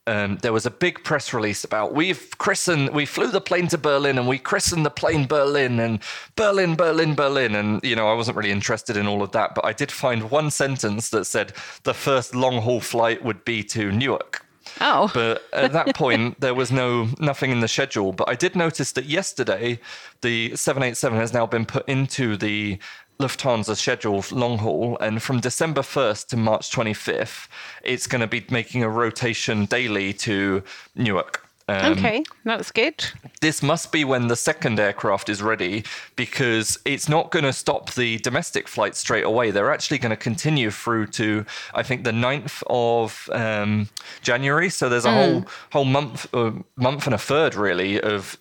um, 0.08 0.38
there 0.38 0.54
was 0.54 0.66
a 0.66 0.72
big 0.72 1.04
press 1.04 1.34
release 1.34 1.64
about 1.64 1.94
we've 1.94 2.36
christened, 2.38 2.90
we 2.94 3.06
flew 3.06 3.28
the 3.28 3.42
plane 3.42 3.68
to 3.68 3.78
Berlin 3.78 4.18
and 4.18 4.28
we 4.28 4.40
christened 4.40 4.86
the 4.86 4.90
plane 4.90 5.28
Berlin 5.28 5.80
and 5.80 6.00
Berlin, 6.36 6.76
Berlin, 6.76 7.14
Berlin. 7.14 7.56
And, 7.56 7.84
you 7.84 7.96
know, 7.96 8.08
I 8.08 8.14
wasn't 8.14 8.38
really 8.38 8.52
interested 8.52 8.98
in 8.98 9.06
all 9.06 9.22
of 9.22 9.32
that, 9.34 9.54
but 9.54 9.66
I 9.66 9.74
did 9.74 9.92
find 9.92 10.32
one 10.32 10.50
sentence 10.50 11.10
that 11.10 11.26
said 11.26 11.54
the 11.84 11.94
first 11.94 12.34
long 12.34 12.62
haul 12.62 12.80
flight 12.80 13.24
would 13.24 13.44
be 13.44 13.64
to 13.66 13.92
Newark. 13.92 14.46
Oh. 14.82 15.10
But 15.14 15.44
at 15.54 15.74
that 15.74 15.96
point, 15.96 16.40
there 16.40 16.54
was 16.54 16.72
no 16.72 17.10
nothing 17.20 17.52
in 17.52 17.60
the 17.60 17.68
schedule. 17.68 18.14
But 18.14 18.30
I 18.30 18.36
did 18.36 18.56
notice 18.56 18.92
that 18.94 19.06
yesterday, 19.06 19.80
the 20.22 20.56
787 20.56 21.18
has 21.20 21.34
now 21.34 21.46
been 21.46 21.66
put 21.66 21.88
into 21.88 22.38
the 22.38 22.80
Lufthansa 23.20 23.76
scheduled 23.76 24.32
long 24.32 24.60
haul, 24.60 24.98
and 25.00 25.22
from 25.22 25.40
December 25.40 25.82
1st 25.82 26.28
to 26.28 26.38
March 26.38 26.70
25th, 26.72 27.48
it's 27.84 28.08
going 28.08 28.22
to 28.22 28.28
be 28.28 28.46
making 28.50 28.84
a 28.84 28.90
rotation 28.90 29.66
daily 29.66 30.14
to 30.14 30.64
Newark. 30.96 31.48
Um, 31.70 31.94
okay, 31.94 32.24
that's 32.46 32.72
good. 32.72 33.06
This 33.42 33.62
must 33.62 33.92
be 33.92 34.06
when 34.06 34.30
the 34.30 34.38
second 34.38 34.80
aircraft 34.80 35.28
is 35.28 35.42
ready 35.42 35.84
because 36.16 36.80
it's 36.86 37.10
not 37.10 37.30
going 37.30 37.44
to 37.44 37.52
stop 37.52 37.92
the 37.94 38.20
domestic 38.20 38.70
flights 38.70 39.00
straight 39.00 39.26
away. 39.26 39.52
They're 39.52 39.72
actually 39.72 39.98
going 39.98 40.12
to 40.12 40.16
continue 40.16 40.72
through 40.72 41.08
to, 41.08 41.46
I 41.74 41.84
think, 41.84 42.06
the 42.06 42.12
9th 42.12 42.64
of 42.68 43.30
um, 43.34 43.90
January. 44.22 44.70
So 44.70 44.88
there's 44.88 45.04
a 45.04 45.10
mm. 45.10 45.14
whole 45.14 45.46
whole 45.74 45.86
month, 45.86 46.34
uh, 46.34 46.52
month 46.78 47.06
and 47.06 47.14
a 47.14 47.18
third, 47.18 47.54
really, 47.54 48.00
of 48.00 48.38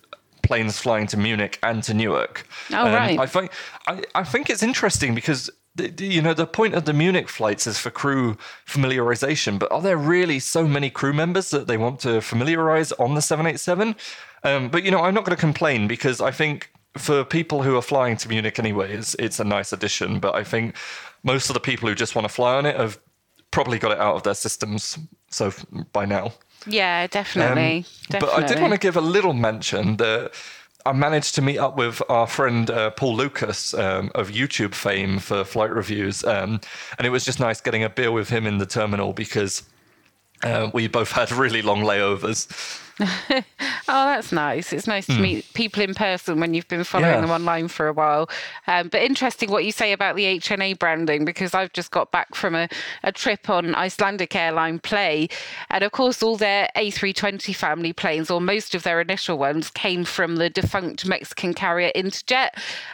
planes 0.47 0.79
flying 0.79 1.07
to 1.07 1.17
Munich 1.17 1.59
and 1.61 1.83
to 1.83 1.93
Newark. 1.93 2.47
Oh, 2.71 2.87
um, 2.87 2.93
right. 2.93 3.19
I 3.19 3.25
think 3.25 3.51
I, 3.87 4.01
I 4.15 4.23
think 4.23 4.49
it's 4.49 4.63
interesting 4.63 5.13
because 5.13 5.49
you 5.99 6.21
know 6.21 6.33
the 6.33 6.47
point 6.47 6.73
of 6.73 6.85
the 6.85 6.93
Munich 6.93 7.29
flights 7.29 7.67
is 7.67 7.77
for 7.77 7.91
crew 7.91 8.37
familiarization, 8.65 9.59
but 9.59 9.71
are 9.71 9.81
there 9.81 9.97
really 9.97 10.39
so 10.39 10.67
many 10.67 10.89
crew 10.89 11.13
members 11.13 11.51
that 11.51 11.67
they 11.67 11.77
want 11.77 11.99
to 11.99 12.21
familiarize 12.21 12.91
on 12.93 13.13
the 13.15 13.21
787? 13.21 13.95
Um, 14.43 14.69
but 14.69 14.83
you 14.83 14.91
know, 14.91 15.01
I'm 15.01 15.13
not 15.13 15.25
going 15.25 15.35
to 15.35 15.39
complain 15.39 15.87
because 15.87 16.21
I 16.21 16.31
think 16.31 16.71
for 16.97 17.23
people 17.23 17.61
who 17.61 17.75
are 17.75 17.81
flying 17.81 18.17
to 18.17 18.29
Munich 18.29 18.57
anyway, 18.57 18.93
it's, 18.93 19.15
it's 19.15 19.39
a 19.39 19.43
nice 19.43 19.71
addition. 19.71 20.19
But 20.19 20.35
I 20.35 20.43
think 20.43 20.75
most 21.23 21.49
of 21.49 21.53
the 21.53 21.59
people 21.59 21.87
who 21.87 21.95
just 21.95 22.15
want 22.15 22.27
to 22.27 22.33
fly 22.33 22.55
on 22.55 22.65
it 22.65 22.75
have 22.75 22.97
probably 23.51 23.79
got 23.79 23.91
it 23.91 23.99
out 23.99 24.15
of 24.15 24.23
their 24.23 24.33
systems 24.33 24.97
so 25.29 25.51
by 25.93 26.05
now. 26.05 26.33
Yeah, 26.67 27.07
definitely. 27.07 27.77
Um, 27.77 27.85
definitely. 28.09 28.35
But 28.35 28.43
I 28.43 28.47
did 28.47 28.61
want 28.61 28.73
to 28.73 28.79
give 28.79 28.97
a 28.97 29.01
little 29.01 29.33
mention 29.33 29.97
that 29.97 30.31
I 30.85 30.93
managed 30.93 31.35
to 31.35 31.41
meet 31.41 31.57
up 31.57 31.77
with 31.77 32.01
our 32.09 32.27
friend 32.27 32.69
uh, 32.69 32.91
Paul 32.91 33.15
Lucas 33.15 33.73
um, 33.73 34.11
of 34.15 34.29
YouTube 34.29 34.73
fame 34.73 35.19
for 35.19 35.43
flight 35.43 35.71
reviews. 35.71 36.23
Um, 36.23 36.61
and 36.97 37.05
it 37.05 37.09
was 37.09 37.25
just 37.25 37.39
nice 37.39 37.59
getting 37.59 37.83
a 37.83 37.89
beer 37.89 38.11
with 38.11 38.29
him 38.29 38.47
in 38.47 38.57
the 38.57 38.65
terminal 38.65 39.11
because 39.13 39.63
uh, 40.43 40.69
we 40.73 40.87
both 40.87 41.11
had 41.11 41.31
really 41.31 41.61
long 41.61 41.81
layovers. 41.81 42.81
oh, 43.29 43.43
that's 43.87 44.31
nice. 44.31 44.73
It's 44.73 44.87
nice 44.87 45.05
to 45.05 45.13
mm. 45.13 45.21
meet 45.21 45.53
people 45.53 45.83
in 45.83 45.93
person 45.93 46.39
when 46.39 46.53
you've 46.53 46.67
been 46.67 46.83
following 46.83 47.13
yeah. 47.13 47.21
them 47.21 47.29
online 47.29 47.67
for 47.67 47.87
a 47.87 47.93
while. 47.93 48.29
Um, 48.65 48.87
but 48.87 49.01
interesting 49.01 49.51
what 49.51 49.65
you 49.65 49.71
say 49.71 49.91
about 49.91 50.15
the 50.15 50.23
HNA 50.39 50.79
branding 50.79 51.23
because 51.23 51.53
I've 51.53 51.73
just 51.73 51.91
got 51.91 52.11
back 52.11 52.33
from 52.33 52.55
a, 52.55 52.67
a 53.03 53.11
trip 53.11 53.49
on 53.49 53.75
Icelandic 53.75 54.35
airline 54.35 54.79
Play. 54.79 55.29
And 55.69 55.83
of 55.83 55.91
course, 55.91 56.23
all 56.23 56.37
their 56.37 56.69
A320 56.75 57.55
family 57.55 57.93
planes, 57.93 58.31
or 58.31 58.41
most 58.41 58.73
of 58.73 58.81
their 58.81 58.99
initial 58.99 59.37
ones, 59.37 59.69
came 59.69 60.03
from 60.03 60.37
the 60.37 60.49
defunct 60.49 61.05
Mexican 61.05 61.53
carrier 61.53 61.91
Interjet. 61.95 62.49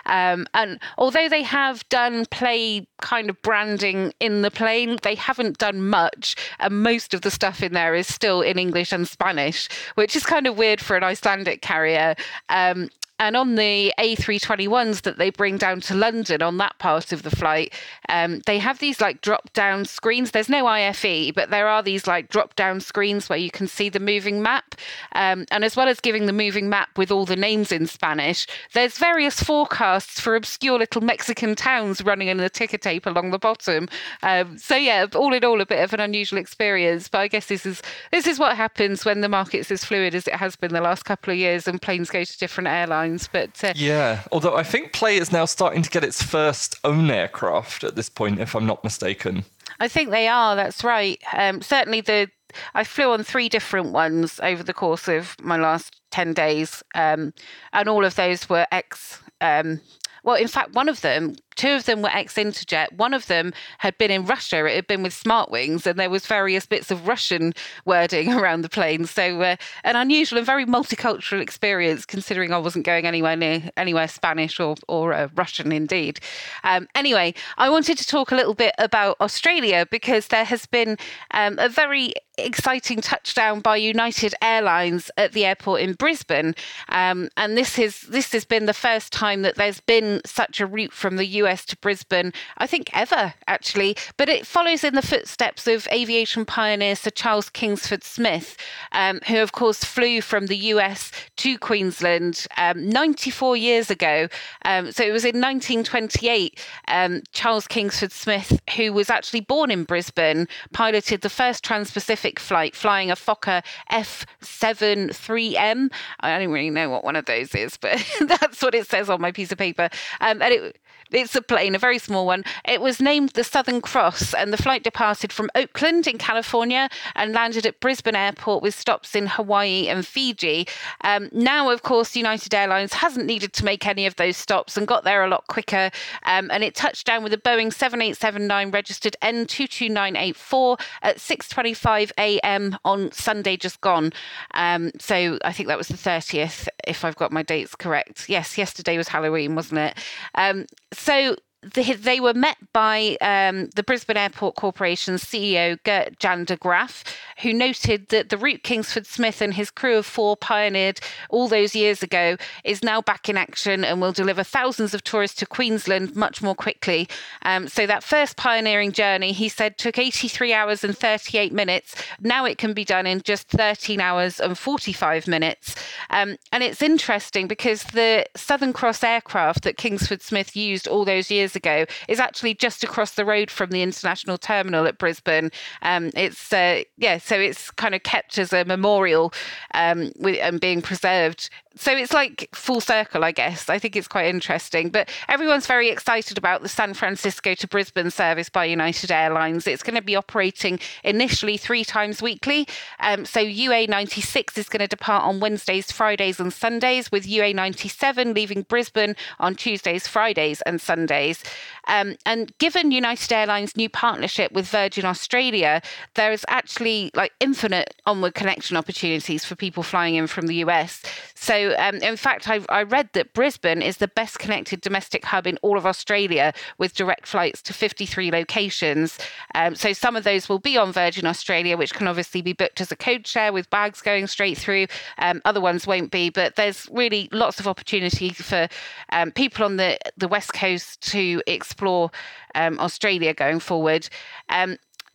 Um, 0.05 0.47
and 0.53 0.79
although 0.97 1.29
they 1.29 1.43
have 1.43 1.87
done 1.87 2.25
Play 2.25 2.87
kind 2.99 3.29
of 3.29 3.41
branding 3.41 4.13
in 4.19 4.41
the 4.41 4.51
plane, 4.51 4.97
they 5.03 5.15
haven't 5.15 5.59
done 5.59 5.87
much. 5.87 6.35
And 6.59 6.83
most 6.83 7.13
of 7.13 7.21
the 7.21 7.31
stuff 7.31 7.63
in 7.63 7.73
there 7.73 7.95
is 7.95 8.07
still 8.07 8.41
in 8.41 8.59
English 8.59 8.91
and 8.91 9.07
Spanish 9.07 9.69
which 9.95 10.15
is 10.15 10.25
kind 10.25 10.47
of 10.47 10.57
weird 10.57 10.79
for 10.79 10.95
an 10.95 11.03
Icelandic 11.03 11.61
carrier. 11.61 12.15
Um, 12.49 12.89
and 13.19 13.37
on 13.37 13.55
the 13.55 13.93
A321s 13.99 15.03
that 15.03 15.17
they 15.17 15.29
bring 15.29 15.57
down 15.57 15.81
to 15.81 15.93
London 15.93 16.41
on 16.41 16.57
that 16.57 16.77
part 16.79 17.11
of 17.11 17.21
the 17.21 17.29
flight, 17.29 17.73
um, 18.09 18.41
they 18.47 18.57
have 18.57 18.79
these 18.79 18.99
like 18.99 19.21
drop 19.21 19.53
down 19.53 19.85
screens. 19.85 20.31
There's 20.31 20.49
no 20.49 20.65
IFE, 20.65 21.33
but 21.35 21.51
there 21.51 21.67
are 21.67 21.83
these 21.83 22.07
like 22.07 22.29
drop 22.29 22.55
down 22.55 22.79
screens 22.79 23.29
where 23.29 23.37
you 23.37 23.51
can 23.51 23.67
see 23.67 23.87
the 23.87 23.99
moving 23.99 24.41
map. 24.41 24.75
Um, 25.13 25.45
and 25.51 25.63
as 25.63 25.75
well 25.75 25.87
as 25.87 25.99
giving 25.99 26.25
the 26.25 26.33
moving 26.33 26.69
map 26.69 26.97
with 26.97 27.11
all 27.11 27.25
the 27.25 27.35
names 27.35 27.71
in 27.71 27.85
Spanish, 27.85 28.47
there's 28.73 28.97
various 28.97 29.41
forecasts 29.41 30.19
for 30.19 30.35
obscure 30.35 30.79
little 30.79 31.01
Mexican 31.01 31.55
towns 31.55 32.03
running 32.03 32.29
in 32.29 32.37
the 32.37 32.49
ticker 32.49 32.79
tape 32.79 33.05
along 33.05 33.29
the 33.29 33.39
bottom. 33.39 33.87
Um, 34.23 34.57
so 34.57 34.75
yeah, 34.75 35.05
all 35.13 35.33
in 35.33 35.45
all, 35.45 35.61
a 35.61 35.65
bit 35.67 35.83
of 35.83 35.93
an 35.93 35.99
unusual 35.99 36.39
experience. 36.39 37.09
But 37.09 37.19
I 37.19 37.27
guess 37.27 37.45
this 37.45 37.65
is 37.65 37.83
this 38.11 38.25
is 38.25 38.39
what 38.39 38.57
happens 38.57 39.05
when 39.05 39.21
the 39.21 39.29
market's 39.29 39.69
as 39.69 39.85
fluid 39.85 40.15
as 40.15 40.27
it 40.27 40.35
has 40.35 40.55
been 40.55 40.73
the 40.73 40.81
last 40.81 41.05
couple 41.05 41.31
of 41.31 41.37
years 41.37 41.67
and 41.67 41.81
planes 41.81 42.09
go 42.09 42.23
to 42.23 42.37
different 42.37 42.67
airlines 42.67 43.02
But 43.31 43.63
uh, 43.63 43.73
yeah, 43.75 44.23
although 44.31 44.55
I 44.55 44.63
think 44.63 44.93
Play 44.93 45.17
is 45.17 45.31
now 45.31 45.45
starting 45.45 45.81
to 45.83 45.89
get 45.89 46.03
its 46.03 46.21
first 46.21 46.75
own 46.83 47.09
aircraft 47.09 47.83
at 47.83 47.95
this 47.95 48.09
point, 48.09 48.39
if 48.39 48.55
I'm 48.55 48.65
not 48.65 48.83
mistaken. 48.83 49.43
I 49.79 49.87
think 49.87 50.09
they 50.09 50.27
are. 50.27 50.55
That's 50.55 50.83
right. 50.83 51.21
Um, 51.33 51.61
certainly 51.61 52.01
the 52.01 52.29
I 52.75 52.83
flew 52.83 53.11
on 53.11 53.23
three 53.23 53.49
different 53.49 53.91
ones 53.91 54.39
over 54.43 54.63
the 54.63 54.73
course 54.73 55.07
of 55.07 55.35
my 55.41 55.57
last 55.57 55.99
10 56.11 56.33
days, 56.33 56.83
um, 56.95 57.33
and 57.71 57.89
all 57.89 58.05
of 58.05 58.15
those 58.15 58.47
were 58.47 58.67
ex. 58.71 59.21
Um, 59.41 59.81
well, 60.23 60.35
in 60.35 60.47
fact, 60.47 60.73
one 60.73 60.87
of 60.87 61.01
them 61.01 61.35
two 61.55 61.71
of 61.71 61.85
them 61.85 62.01
were 62.01 62.09
ex 62.09 62.35
Interjet. 62.35 62.93
One 62.93 63.13
of 63.13 63.27
them 63.27 63.53
had 63.79 63.97
been 63.97 64.11
in 64.11 64.25
Russia. 64.25 64.65
It 64.65 64.75
had 64.75 64.87
been 64.87 65.03
with 65.03 65.13
Smartwings, 65.13 65.85
and 65.85 65.99
there 65.99 66.09
was 66.09 66.25
various 66.25 66.65
bits 66.65 66.91
of 66.91 67.07
Russian 67.07 67.53
wording 67.85 68.33
around 68.39 68.61
the 68.61 68.69
plane. 68.69 69.05
So 69.05 69.41
uh, 69.41 69.55
an 69.83 69.95
unusual 69.95 70.37
and 70.37 70.45
very 70.45 70.65
multicultural 70.65 71.41
experience, 71.41 72.05
considering 72.05 72.51
I 72.51 72.57
wasn't 72.57 72.85
going 72.85 73.05
anywhere 73.05 73.35
near 73.35 73.69
anywhere 73.77 74.07
Spanish 74.07 74.59
or 74.59 74.75
or 74.87 75.13
uh, 75.13 75.27
Russian 75.35 75.71
indeed. 75.71 76.19
Um, 76.63 76.87
anyway, 76.95 77.33
I 77.57 77.69
wanted 77.69 77.97
to 77.97 78.07
talk 78.07 78.31
a 78.31 78.35
little 78.35 78.53
bit 78.53 78.73
about 78.77 79.17
Australia 79.19 79.85
because 79.89 80.27
there 80.27 80.45
has 80.45 80.65
been 80.65 80.97
um, 81.31 81.57
a 81.59 81.69
very 81.69 82.13
exciting 82.37 82.99
touchdown 82.99 83.59
by 83.59 83.75
United 83.77 84.33
Airlines 84.41 85.11
at 85.17 85.33
the 85.33 85.45
airport 85.45 85.81
in 85.81 85.93
Brisbane, 85.93 86.55
um, 86.89 87.29
and 87.37 87.57
this 87.57 87.77
is 87.77 88.01
this 88.01 88.31
has 88.31 88.45
been 88.45 88.65
the 88.65 88.73
first 88.73 89.13
time 89.13 89.43
that 89.43 89.55
there's 89.55 89.79
been 89.79 90.21
such 90.25 90.59
a 90.59 90.65
route 90.65 90.93
from 90.93 91.17
the 91.17 91.25
US 91.25 91.42
to 91.43 91.77
Brisbane, 91.77 92.33
I 92.57 92.67
think 92.67 92.89
ever 92.93 93.33
actually. 93.47 93.95
But 94.17 94.29
it 94.29 94.47
follows 94.47 94.83
in 94.83 94.95
the 94.95 95.01
footsteps 95.01 95.67
of 95.67 95.87
aviation 95.91 96.45
pioneer 96.45 96.95
Sir 96.95 97.09
Charles 97.09 97.49
Kingsford 97.49 98.03
Smith, 98.03 98.57
um, 98.91 99.19
who 99.27 99.39
of 99.39 99.51
course 99.51 99.83
flew 99.83 100.21
from 100.21 100.47
the 100.47 100.57
US 100.57 101.11
to 101.37 101.57
Queensland 101.57 102.47
um, 102.57 102.89
94 102.89 103.57
years 103.57 103.89
ago. 103.89 104.27
Um, 104.65 104.91
so 104.91 105.03
it 105.03 105.11
was 105.11 105.23
in 105.23 105.39
1928. 105.39 106.59
Um, 106.87 107.21
Charles 107.31 107.67
Kingsford 107.67 108.11
Smith, 108.11 108.59
who 108.75 108.93
was 108.93 109.09
actually 109.09 109.41
born 109.41 109.71
in 109.71 109.83
Brisbane, 109.83 110.47
piloted 110.73 111.21
the 111.21 111.29
first 111.29 111.63
Trans-Pacific 111.63 112.13
Pacific 112.13 112.39
flight 112.39 112.75
flying 112.75 113.11
a 113.11 113.15
Fokker 113.15 113.63
F73M. 113.91 115.91
I 116.19 116.39
don't 116.39 116.51
really 116.51 116.69
know 116.69 116.89
what 116.89 117.03
one 117.03 117.15
of 117.15 117.25
those 117.25 117.55
is, 117.55 117.77
but 117.77 118.03
that's 118.27 118.61
what 118.61 118.75
it 118.75 118.87
says 118.87 119.09
on 119.09 119.19
my 119.19 119.31
piece 119.31 119.51
of 119.51 119.57
paper. 119.57 119.89
Um, 120.21 120.41
and 120.41 120.53
it 120.53 120.79
it's 121.11 121.32
a 121.35 121.41
plane, 121.41 121.75
a 121.75 121.79
very 121.79 121.99
small 121.99 122.25
one. 122.25 122.43
It 122.65 122.81
was 122.81 122.99
named 122.99 123.29
the 123.29 123.43
Southern 123.43 123.81
Cross, 123.81 124.33
and 124.33 124.51
the 124.51 124.57
flight 124.57 124.83
departed 124.83 125.31
from 125.31 125.49
Oakland 125.55 126.07
in 126.07 126.17
California 126.17 126.89
and 127.15 127.33
landed 127.33 127.65
at 127.65 127.79
Brisbane 127.79 128.15
Airport 128.15 128.61
with 128.61 128.77
stops 128.77 129.15
in 129.15 129.27
Hawaii 129.27 129.87
and 129.87 130.05
Fiji. 130.05 130.67
Um, 131.01 131.29
now, 131.31 131.69
of 131.69 131.83
course, 131.83 132.15
United 132.15 132.53
Airlines 132.53 132.93
hasn't 132.93 133.25
needed 133.25 133.53
to 133.53 133.65
make 133.65 133.87
any 133.87 134.05
of 134.05 134.15
those 134.15 134.37
stops 134.37 134.77
and 134.77 134.87
got 134.87 135.03
there 135.03 135.23
a 135.23 135.29
lot 135.29 135.47
quicker. 135.47 135.91
Um, 136.23 136.49
and 136.51 136.63
it 136.63 136.75
touched 136.75 137.05
down 137.05 137.23
with 137.23 137.33
a 137.33 137.37
Boeing 137.37 137.73
7879 137.73 138.71
registered 138.71 139.15
N22984 139.21 140.79
at 141.01 141.17
6:25 141.17 142.11
a.m. 142.17 142.77
on 142.85 143.11
Sunday 143.11 143.57
just 143.57 143.81
gone. 143.81 144.11
Um, 144.53 144.91
so 144.99 145.39
I 145.43 145.51
think 145.51 145.67
that 145.67 145.77
was 145.77 145.87
the 145.87 145.95
30th, 145.95 146.67
if 146.87 147.05
I've 147.05 147.15
got 147.15 147.31
my 147.31 147.43
dates 147.43 147.75
correct. 147.75 148.29
Yes, 148.29 148.57
yesterday 148.57 148.97
was 148.97 149.07
Halloween, 149.07 149.55
wasn't 149.55 149.79
it? 149.79 149.97
Um, 150.35 150.65
so 150.91 151.35
they, 151.73 152.19
were 152.19 152.33
met 152.33 152.57
by 152.73 153.17
um, 153.21 153.69
the 153.75 153.83
Brisbane 153.83 154.17
Airport 154.17 154.55
Corporation's 154.55 155.23
CEO, 155.23 155.81
Gert 155.83 156.19
Jan 156.19 156.43
de 156.43 156.55
Graaf, 156.55 157.03
who 157.41 157.53
noted 157.53 158.09
that 158.09 158.29
the 158.29 158.37
route 158.37 158.63
Kingsford 158.63 159.05
Smith 159.05 159.41
and 159.41 159.53
his 159.53 159.71
crew 159.71 159.97
of 159.97 160.05
four 160.05 160.35
pioneered 160.37 160.99
all 161.29 161.47
those 161.47 161.75
years 161.75 162.03
ago 162.03 162.37
is 162.63 162.83
now 162.83 163.01
back 163.01 163.29
in 163.29 163.37
action 163.37 163.83
and 163.83 164.01
will 164.01 164.11
deliver 164.11 164.43
thousands 164.43 164.93
of 164.93 165.03
tourists 165.03 165.37
to 165.39 165.45
Queensland 165.45 166.15
much 166.15 166.41
more 166.41 166.55
quickly. 166.55 167.07
Um, 167.43 167.67
so, 167.67 167.87
that 167.87 168.03
first 168.03 168.37
pioneering 168.37 168.91
journey, 168.91 169.31
he 169.31 169.49
said, 169.49 169.77
took 169.77 169.97
83 169.97 170.53
hours 170.53 170.83
and 170.83 170.97
38 170.97 171.53
minutes. 171.53 171.95
Now 172.21 172.45
it 172.45 172.57
can 172.57 172.73
be 172.73 172.85
done 172.85 173.07
in 173.07 173.21
just 173.21 173.47
13 173.49 173.99
hours 173.99 174.39
and 174.39 174.57
45 174.57 175.27
minutes. 175.27 175.75
Um, 176.09 176.37
and 176.51 176.63
it's 176.63 176.81
interesting 176.81 177.47
because 177.47 177.83
the 177.83 178.25
Southern 178.35 178.73
Cross 178.73 179.03
aircraft 179.03 179.63
that 179.63 179.77
Kingsford 179.77 180.21
Smith 180.21 180.55
used 180.55 180.87
all 180.87 181.05
those 181.05 181.31
years 181.31 181.52
years 181.53 181.55
ago 181.55 181.85
is 182.07 182.19
actually 182.19 182.53
just 182.55 182.83
across 182.83 183.11
the 183.11 183.25
road 183.25 183.49
from 183.49 183.69
the 183.69 183.81
international 183.81 184.37
terminal 184.37 184.85
at 184.85 184.97
Brisbane. 184.97 185.51
Um, 185.81 186.11
it's 186.15 186.51
uh, 186.51 186.83
yeah, 186.97 187.17
so 187.17 187.35
it's 187.39 187.71
kind 187.71 187.95
of 187.95 188.03
kept 188.03 188.37
as 188.37 188.53
a 188.53 188.65
memorial 188.65 189.33
um, 189.73 190.11
with, 190.17 190.39
and 190.41 190.59
being 190.59 190.81
preserved 190.81 191.49
so 191.75 191.91
it's 191.91 192.13
like 192.13 192.49
full 192.53 192.81
circle, 192.81 193.23
I 193.23 193.31
guess. 193.31 193.67
I 193.67 193.79
think 193.79 193.95
it's 193.95 194.07
quite 194.07 194.27
interesting. 194.27 194.89
But 194.89 195.09
everyone's 195.27 195.65
very 195.65 195.89
excited 195.89 196.37
about 196.37 196.61
the 196.61 196.69
San 196.69 196.93
Francisco 196.93 197.55
to 197.55 197.67
Brisbane 197.67 198.11
service 198.11 198.49
by 198.49 198.65
United 198.65 199.11
Airlines. 199.11 199.65
It's 199.65 199.81
going 199.81 199.95
to 199.95 200.01
be 200.01 200.15
operating 200.15 200.79
initially 201.03 201.57
three 201.57 201.83
times 201.83 202.21
weekly. 202.21 202.67
Um, 202.99 203.25
so 203.25 203.39
UA 203.39 203.87
96 203.87 204.57
is 204.57 204.69
going 204.69 204.81
to 204.81 204.87
depart 204.87 205.23
on 205.23 205.39
Wednesdays, 205.39 205.91
Fridays, 205.91 206.39
and 206.39 206.53
Sundays, 206.53 207.11
with 207.11 207.27
UA 207.27 207.53
97 207.53 208.33
leaving 208.33 208.61
Brisbane 208.63 209.15
on 209.39 209.55
Tuesdays, 209.55 210.07
Fridays, 210.07 210.61
and 210.61 210.79
Sundays. 210.79 211.43
Um, 211.87 212.15
and 212.25 212.55
given 212.59 212.91
United 212.91 213.31
Airlines' 213.31 213.75
new 213.75 213.89
partnership 213.89 214.51
with 214.51 214.67
Virgin 214.67 215.05
Australia, 215.05 215.81
there 216.13 216.31
is 216.31 216.45
actually 216.47 217.11
like 217.15 217.33
infinite 217.39 217.95
onward 218.05 218.35
connection 218.35 218.77
opportunities 218.77 219.43
for 219.43 219.55
people 219.55 219.83
flying 219.83 220.15
in 220.15 220.27
from 220.27 220.47
the 220.47 220.55
US. 220.55 221.01
So, 221.35 221.62
um, 221.71 221.95
in 221.95 222.17
fact, 222.17 222.49
I, 222.49 222.61
I 222.69 222.83
read 222.83 223.09
that 223.13 223.33
Brisbane 223.33 223.81
is 223.81 223.97
the 223.97 224.07
best 224.07 224.39
connected 224.39 224.81
domestic 224.81 225.25
hub 225.25 225.47
in 225.47 225.57
all 225.61 225.77
of 225.77 225.85
Australia 225.85 226.53
with 226.77 226.95
direct 226.95 227.27
flights 227.27 227.61
to 227.63 227.73
53 227.73 228.31
locations. 228.31 229.17
Um, 229.55 229.75
so, 229.75 229.93
some 229.93 230.15
of 230.15 230.23
those 230.23 230.49
will 230.49 230.59
be 230.59 230.77
on 230.77 230.91
Virgin 230.91 231.25
Australia, 231.25 231.77
which 231.77 231.93
can 231.93 232.07
obviously 232.07 232.41
be 232.41 232.53
booked 232.53 232.81
as 232.81 232.91
a 232.91 232.95
code 232.95 233.25
share 233.27 233.53
with 233.53 233.69
bags 233.69 234.01
going 234.01 234.27
straight 234.27 234.57
through. 234.57 234.87
Um, 235.17 235.41
other 235.45 235.61
ones 235.61 235.87
won't 235.87 236.11
be, 236.11 236.29
but 236.29 236.55
there's 236.55 236.87
really 236.91 237.29
lots 237.31 237.59
of 237.59 237.67
opportunity 237.67 238.29
for 238.29 238.67
um, 239.11 239.31
people 239.31 239.65
on 239.65 239.77
the, 239.77 239.97
the 240.17 240.27
West 240.27 240.53
Coast 240.53 241.01
to 241.11 241.41
explore 241.47 242.11
um, 242.55 242.79
Australia 242.79 243.33
going 243.33 243.59
forward. 243.59 244.09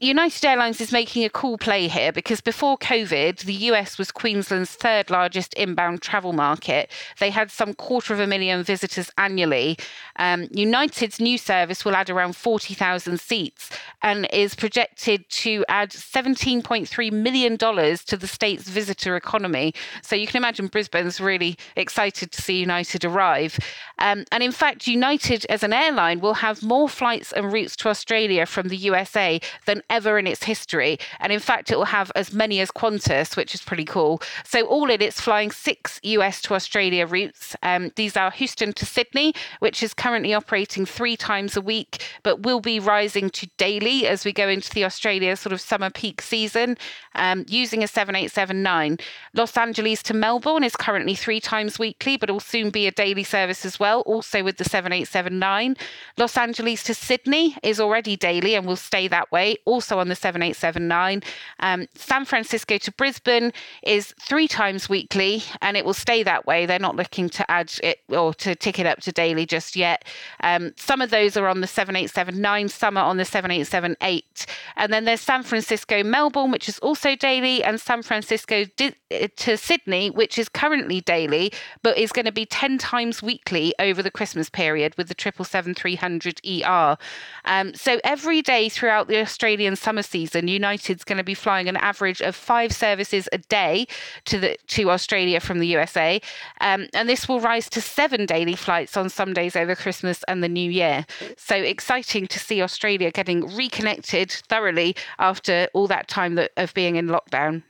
United 0.00 0.44
Airlines 0.44 0.80
is 0.80 0.92
making 0.92 1.24
a 1.24 1.30
cool 1.30 1.58
play 1.58 1.88
here 1.88 2.12
because 2.12 2.40
before 2.40 2.78
COVID, 2.78 3.40
the 3.40 3.54
US 3.54 3.98
was 3.98 4.12
Queensland's 4.12 4.70
third 4.70 5.11
largest 5.11 5.54
inbound 5.54 6.02
travel 6.02 6.32
market. 6.32 6.88
They 7.18 7.30
had 7.30 7.50
some 7.50 7.74
quarter 7.74 8.14
of 8.14 8.20
a 8.20 8.26
million 8.28 8.62
visitors 8.62 9.11
annually. 9.18 9.76
Um, 10.14 10.46
United's 10.52 11.18
new 11.18 11.37
service 11.37 11.84
will 11.84 11.96
add 11.96 12.11
around 12.11 12.37
40,000 12.37 13.18
seats 13.18 13.70
and 14.00 14.28
is 14.32 14.54
projected 14.54 15.28
to 15.30 15.64
add 15.68 15.90
$17.3 15.90 17.12
million 17.12 17.58
to 17.58 18.16
the 18.16 18.28
state's 18.28 18.68
visitor 18.68 19.16
economy. 19.16 19.74
So 20.02 20.14
you 20.14 20.28
can 20.28 20.37
imagine 20.37 20.68
Brisbane's 20.68 21.20
really 21.20 21.58
excited 21.74 22.30
to 22.30 22.40
see 22.40 22.61
United 22.61 23.04
arrive. 23.04 23.58
Um, 23.98 24.26
and 24.30 24.44
in 24.44 24.52
fact, 24.52 24.87
United 24.87 25.44
as 25.46 25.64
an 25.64 25.72
airline 25.72 26.20
will 26.20 26.34
have 26.34 26.62
more 26.62 26.88
flights 26.88 27.32
and 27.32 27.52
routes 27.52 27.74
to 27.76 27.88
Australia 27.88 28.46
from 28.46 28.68
the 28.68 28.76
USA 28.76 29.40
than 29.66 29.82
ever 29.90 30.18
in 30.18 30.27
its 30.27 30.44
history. 30.44 30.98
And 31.20 31.33
in 31.33 31.40
fact, 31.40 31.70
it 31.70 31.77
will 31.77 31.85
have 31.87 32.11
as 32.14 32.33
many 32.33 32.61
as 32.61 32.70
Qantas, 32.70 33.37
which 33.37 33.55
is 33.55 33.62
pretty 33.62 33.85
cool. 33.85 34.20
So, 34.44 34.66
all 34.66 34.90
in, 34.90 35.03
it's 35.03 35.20
flying 35.20 35.51
six 35.51 36.01
US 36.03 36.40
to 36.42 36.55
Australia 36.55 37.07
routes. 37.07 37.57
Um, 37.62 37.92
these 37.96 38.16
are 38.16 38.31
Houston 38.31 38.72
to 38.74 38.87
Sydney, 38.87 39.35
which 39.61 39.83
is 39.83 39.94
currently 39.94 40.35
operating 40.35 40.87
three 40.87 41.16
times 41.16 41.57
a 41.57 41.61
week, 41.61 42.05
but 42.22 42.42
will 42.42 42.61
be 42.61 42.81
rising 42.81 43.31
to 43.31 43.48
daily 43.57 44.07
as 44.07 44.24
we 44.24 44.33
go 44.33 44.48
into 44.48 44.70
the 44.70 44.85
Australia 44.85 45.37
sort 45.37 45.53
of 45.53 45.61
summer 45.61 45.90
peak 45.90 46.20
season 46.22 46.77
um, 47.14 47.44
using 47.48 47.83
a 47.83 47.88
7879. 47.88 48.98
Los 49.35 49.57
Angeles 49.57 50.03
to 50.05 50.14
Melbourne 50.14 50.64
is 50.64 50.77
currently 50.77 51.14
three 51.14 51.40
times 51.40 51.79
weekly, 51.79 52.16
but 52.16 52.31
will 52.31 52.40
soon 52.40 52.70
be 52.70 52.87
a 52.87 52.92
daily 52.92 53.24
service 53.24 53.64
as 53.64 53.79
well, 53.79 54.01
also 54.03 54.42
with 54.42 54.57
the 54.57 54.64
7879. 54.64 55.77
Los 56.16 56.37
Angeles 56.37 56.83
to 56.85 56.94
Sydney 56.94 57.57
is 57.62 57.81
already 57.81 58.16
daily 58.16 58.55
and 58.55 58.66
will 58.66 58.77
stay 58.77 59.09
that 59.09 59.31
way, 59.33 59.57
on 59.98 60.08
the 60.08 60.14
7879. 60.14 61.22
Um, 61.60 61.86
San 61.94 62.24
Francisco 62.24 62.78
to 62.78 62.92
Brisbane 62.92 63.52
is 63.82 64.14
three 64.20 64.48
times 64.48 64.88
weekly 64.88 65.42
and 65.62 65.76
it 65.76 65.84
will 65.84 65.94
stay 65.94 66.22
that 66.22 66.46
way. 66.46 66.66
They're 66.66 66.78
not 66.78 66.96
looking 66.96 67.28
to 67.30 67.50
add 67.50 67.72
it 67.82 68.00
or 68.08 68.34
to 68.34 68.54
tick 68.54 68.78
it 68.78 68.86
up 68.86 69.00
to 69.00 69.12
daily 69.12 69.46
just 69.46 69.76
yet. 69.76 70.04
Um, 70.42 70.72
some 70.76 71.00
of 71.00 71.10
those 71.10 71.36
are 71.36 71.48
on 71.48 71.60
the 71.60 71.66
7879, 71.66 72.68
some 72.68 72.96
are 72.96 73.04
on 73.04 73.16
the 73.16 73.24
7878. 73.24 74.46
And 74.76 74.92
then 74.92 75.04
there's 75.04 75.20
San 75.20 75.42
Francisco, 75.42 76.02
Melbourne, 76.02 76.50
which 76.50 76.68
is 76.68 76.78
also 76.80 77.16
daily, 77.16 77.62
and 77.62 77.80
San 77.80 78.02
Francisco 78.02 78.64
di- 78.76 78.94
to 79.36 79.56
Sydney, 79.56 80.10
which 80.10 80.38
is 80.38 80.48
currently 80.48 81.00
daily, 81.00 81.52
but 81.82 81.96
is 81.96 82.12
going 82.12 82.26
to 82.26 82.32
be 82.32 82.46
10 82.46 82.78
times 82.78 83.22
weekly 83.22 83.74
over 83.78 84.02
the 84.02 84.10
Christmas 84.10 84.50
period 84.50 84.94
with 84.96 85.08
the 85.08 85.14
777 85.18 86.20
ER. 86.64 86.96
Um, 87.44 87.74
so 87.74 88.00
every 88.04 88.42
day 88.42 88.68
throughout 88.68 89.08
the 89.08 89.20
Australian 89.20 89.67
Australian 89.68 89.76
summer 89.76 90.02
season, 90.02 90.48
United's 90.48 91.04
going 91.04 91.18
to 91.18 91.24
be 91.24 91.35
flying 91.35 91.68
an 91.68 91.76
average 91.76 92.22
of 92.22 92.35
five 92.35 92.72
services 92.72 93.28
a 93.33 93.38
day 93.38 93.87
to 94.24 94.38
the 94.38 94.57
to 94.68 94.90
Australia 94.90 95.40
from 95.40 95.59
the 95.59 95.66
USA, 95.66 96.20
um, 96.61 96.87
and 96.94 97.09
this 97.09 97.28
will 97.28 97.40
rise 97.40 97.68
to 97.70 97.81
seven 97.81 98.26
daily 98.26 98.57
flights 98.57 98.96
on 98.96 99.11
some 99.11 99.35
days 99.35 99.57
over 99.57 99.74
Christmas 99.74 100.24
and 100.28 100.42
the 100.42 100.48
New 100.48 100.70
Year. 100.70 101.04
So 101.37 101.57
exciting 101.57 102.26
to 102.28 102.38
see 102.38 102.62
Australia 102.62 103.11
getting 103.11 103.54
reconnected 103.57 104.31
thoroughly 104.48 104.96
after 105.18 105.68
all 105.74 105.87
that 105.88 106.09
time 106.09 106.37
that, 106.37 106.52
of 106.57 106.72
being 106.74 106.96
in 106.96 107.09
lockdown. 107.09 107.62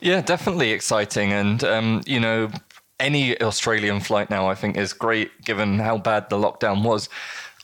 Yeah, 0.00 0.22
definitely 0.22 0.72
exciting, 0.72 1.32
and 1.32 1.62
um, 1.64 2.02
you 2.06 2.20
know 2.20 2.50
any 2.98 3.40
Australian 3.40 4.00
flight 4.00 4.30
now, 4.30 4.48
I 4.48 4.54
think, 4.54 4.76
is 4.76 4.92
great 4.92 5.30
given 5.44 5.78
how 5.78 5.98
bad 5.98 6.30
the 6.30 6.36
lockdown 6.36 6.82
was. 6.82 7.08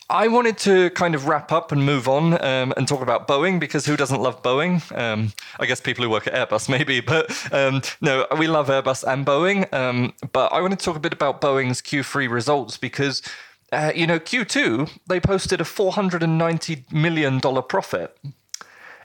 I 0.09 0.29
wanted 0.29 0.57
to 0.59 0.91
kind 0.91 1.15
of 1.17 1.27
wrap 1.27 1.51
up 1.51 1.73
and 1.73 1.85
move 1.85 2.09
on 2.09 2.35
um, 2.45 2.73
and 2.77 2.87
talk 2.87 3.01
about 3.01 3.27
Boeing 3.27 3.59
because 3.59 3.87
who 3.87 3.97
doesn't 3.97 4.21
love 4.21 4.41
Boeing? 4.43 4.81
Um, 4.97 5.33
I 5.59 5.67
guess 5.67 5.81
people 5.81 6.05
who 6.05 6.11
work 6.11 6.29
at 6.29 6.35
Airbus 6.35 6.69
maybe, 6.77 7.01
but 7.01 7.31
um, 7.53 7.83
no, 8.01 8.27
we 8.39 8.47
love 8.47 8.69
Airbus 8.69 9.05
and 9.11 9.27
Boeing. 9.27 9.73
Um, 9.75 10.15
but 10.33 10.53
I 10.53 10.61
want 10.61 10.79
to 10.79 10.85
talk 10.85 10.97
a 10.97 11.01
bit 11.01 11.13
about 11.13 11.41
Boeing's 11.41 11.81
Q3 11.83 12.31
results 12.31 12.77
because. 12.77 13.23
Uh, 13.73 13.91
you 13.97 14.07
know, 14.07 14.21
Q2, 14.21 14.89
they 15.09 15.19
posted 15.19 15.61
a 15.61 15.65
$490 15.65 16.93
million 16.93 17.41
profit 17.41 18.17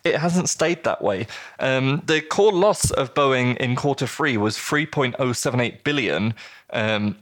it 0.03 0.15
hasn't 0.15 0.49
stayed 0.49 0.83
that 0.83 1.01
way. 1.01 1.27
Um, 1.59 2.01
the 2.05 2.21
core 2.21 2.51
loss 2.51 2.91
of 2.91 3.13
Boeing 3.13 3.57
in 3.57 3.75
quarter 3.75 4.07
three 4.07 4.37
was 4.37 4.57
3.078 4.57 5.83
billion. 5.83 6.33
Um, 6.71 7.17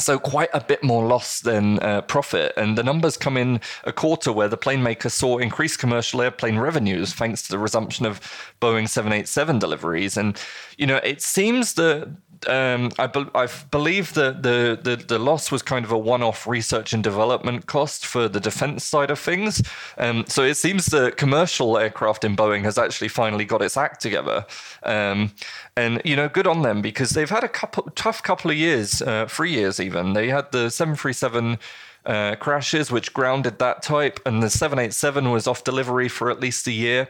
so 0.00 0.18
quite 0.18 0.50
a 0.52 0.60
bit 0.60 0.84
more 0.84 1.06
loss 1.06 1.40
than 1.40 1.80
uh, 1.80 2.02
profit, 2.02 2.52
and 2.56 2.78
the 2.78 2.82
numbers 2.82 3.16
come 3.16 3.36
in 3.36 3.60
a 3.84 3.92
quarter 3.92 4.32
where 4.32 4.48
the 4.48 4.56
plane 4.56 4.82
maker 4.82 5.08
saw 5.08 5.38
increased 5.38 5.80
commercial 5.80 6.22
airplane 6.22 6.58
revenues 6.58 7.12
thanks 7.12 7.42
to 7.42 7.50
the 7.50 7.58
resumption 7.58 8.06
of 8.06 8.20
Boeing 8.60 8.88
787 8.88 9.58
deliveries. 9.58 10.16
And 10.16 10.40
you 10.76 10.86
know, 10.86 10.98
it 10.98 11.20
seems 11.20 11.74
that 11.74 12.08
um, 12.46 12.90
I, 12.98 13.06
be- 13.06 13.30
I 13.34 13.48
believe 13.70 14.14
that 14.14 14.42
the, 14.42 14.78
the, 14.80 14.96
the 14.96 15.18
loss 15.18 15.50
was 15.50 15.62
kind 15.62 15.84
of 15.84 15.90
a 15.90 15.98
one 15.98 16.22
off 16.22 16.46
research 16.46 16.92
and 16.92 17.02
development 17.02 17.66
cost 17.66 18.06
for 18.06 18.28
the 18.28 18.40
defense 18.40 18.84
side 18.84 19.10
of 19.10 19.18
things. 19.18 19.62
Um, 19.96 20.24
so 20.28 20.44
it 20.44 20.54
seems 20.54 20.86
that 20.86 21.16
commercial 21.16 21.76
aircraft 21.76 22.24
in 22.24 22.36
Boeing 22.36 22.62
has 22.64 22.78
actually 22.78 23.08
finally 23.08 23.44
got 23.44 23.62
its 23.62 23.76
act 23.76 24.00
together. 24.00 24.46
Um, 24.82 25.32
and, 25.76 26.00
you 26.04 26.16
know, 26.16 26.28
good 26.28 26.46
on 26.46 26.62
them 26.62 26.80
because 26.80 27.10
they've 27.10 27.30
had 27.30 27.44
a 27.44 27.48
couple 27.48 27.84
tough 27.94 28.22
couple 28.22 28.50
of 28.50 28.56
years, 28.56 29.02
uh, 29.02 29.26
three 29.28 29.52
years 29.52 29.80
even. 29.80 30.12
They 30.12 30.28
had 30.28 30.52
the 30.52 30.70
737. 30.70 31.58
Uh, 32.06 32.36
crashes, 32.36 32.90
which 32.90 33.12
grounded 33.12 33.58
that 33.58 33.82
type, 33.82 34.18
and 34.24 34.42
the 34.42 34.48
787 34.48 35.30
was 35.30 35.46
off 35.46 35.62
delivery 35.62 36.08
for 36.08 36.30
at 36.30 36.40
least 36.40 36.66
a 36.66 36.72
year. 36.72 37.06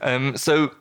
Um, 0.00 0.36
so, 0.36 0.72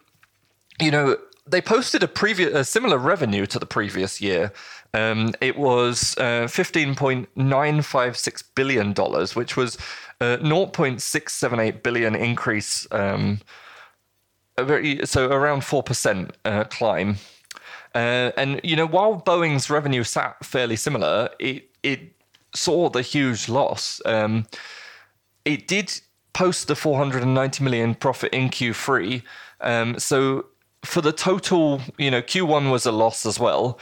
you 0.79 0.89
know, 0.89 1.17
they 1.47 1.61
posted 1.61 2.01
a 2.03 2.07
previous 2.07 2.53
a 2.53 2.63
similar 2.63 2.97
revenue 2.97 3.45
to 3.45 3.59
the 3.59 3.65
previous 3.65 4.19
year. 4.19 4.51
Um, 4.93 5.33
it 5.41 5.57
was 5.57 6.17
uh, 6.17 6.47
fifteen 6.47 6.95
point 6.95 7.29
nine 7.35 7.81
five 7.81 8.17
six 8.17 8.41
billion 8.41 8.93
dollars, 8.93 9.35
which 9.35 9.55
was 9.55 9.77
a 10.21 10.39
zero 10.43 10.65
point 10.65 11.01
six 11.01 11.33
seven 11.33 11.59
eight 11.59 11.83
billion 11.83 12.15
increase. 12.15 12.87
Um, 12.91 13.41
very, 14.57 15.05
so 15.05 15.29
around 15.29 15.63
four 15.63 15.83
percent 15.83 16.35
uh, 16.45 16.63
climb. 16.65 17.17
Uh, 17.93 18.31
and 18.37 18.59
you 18.63 18.75
know, 18.75 18.87
while 18.87 19.21
Boeing's 19.21 19.69
revenue 19.69 20.03
sat 20.03 20.43
fairly 20.43 20.75
similar, 20.75 21.29
it 21.39 21.69
it 21.83 21.99
saw 22.53 22.89
the 22.89 23.01
huge 23.01 23.49
loss. 23.49 24.01
Um, 24.05 24.47
it 25.43 25.67
did 25.67 26.01
post 26.33 26.67
the 26.67 26.75
490 26.75 27.63
million 27.63 27.95
profit 27.95 28.33
in 28.33 28.49
Q3. 28.49 29.21
Um, 29.61 29.99
so 29.99 30.45
for 30.85 31.01
the 31.01 31.11
total, 31.11 31.81
you 31.97 32.11
know, 32.11 32.21
Q1 32.21 32.71
was 32.71 32.85
a 32.85 32.91
loss 32.91 33.25
as 33.25 33.39
well. 33.39 33.79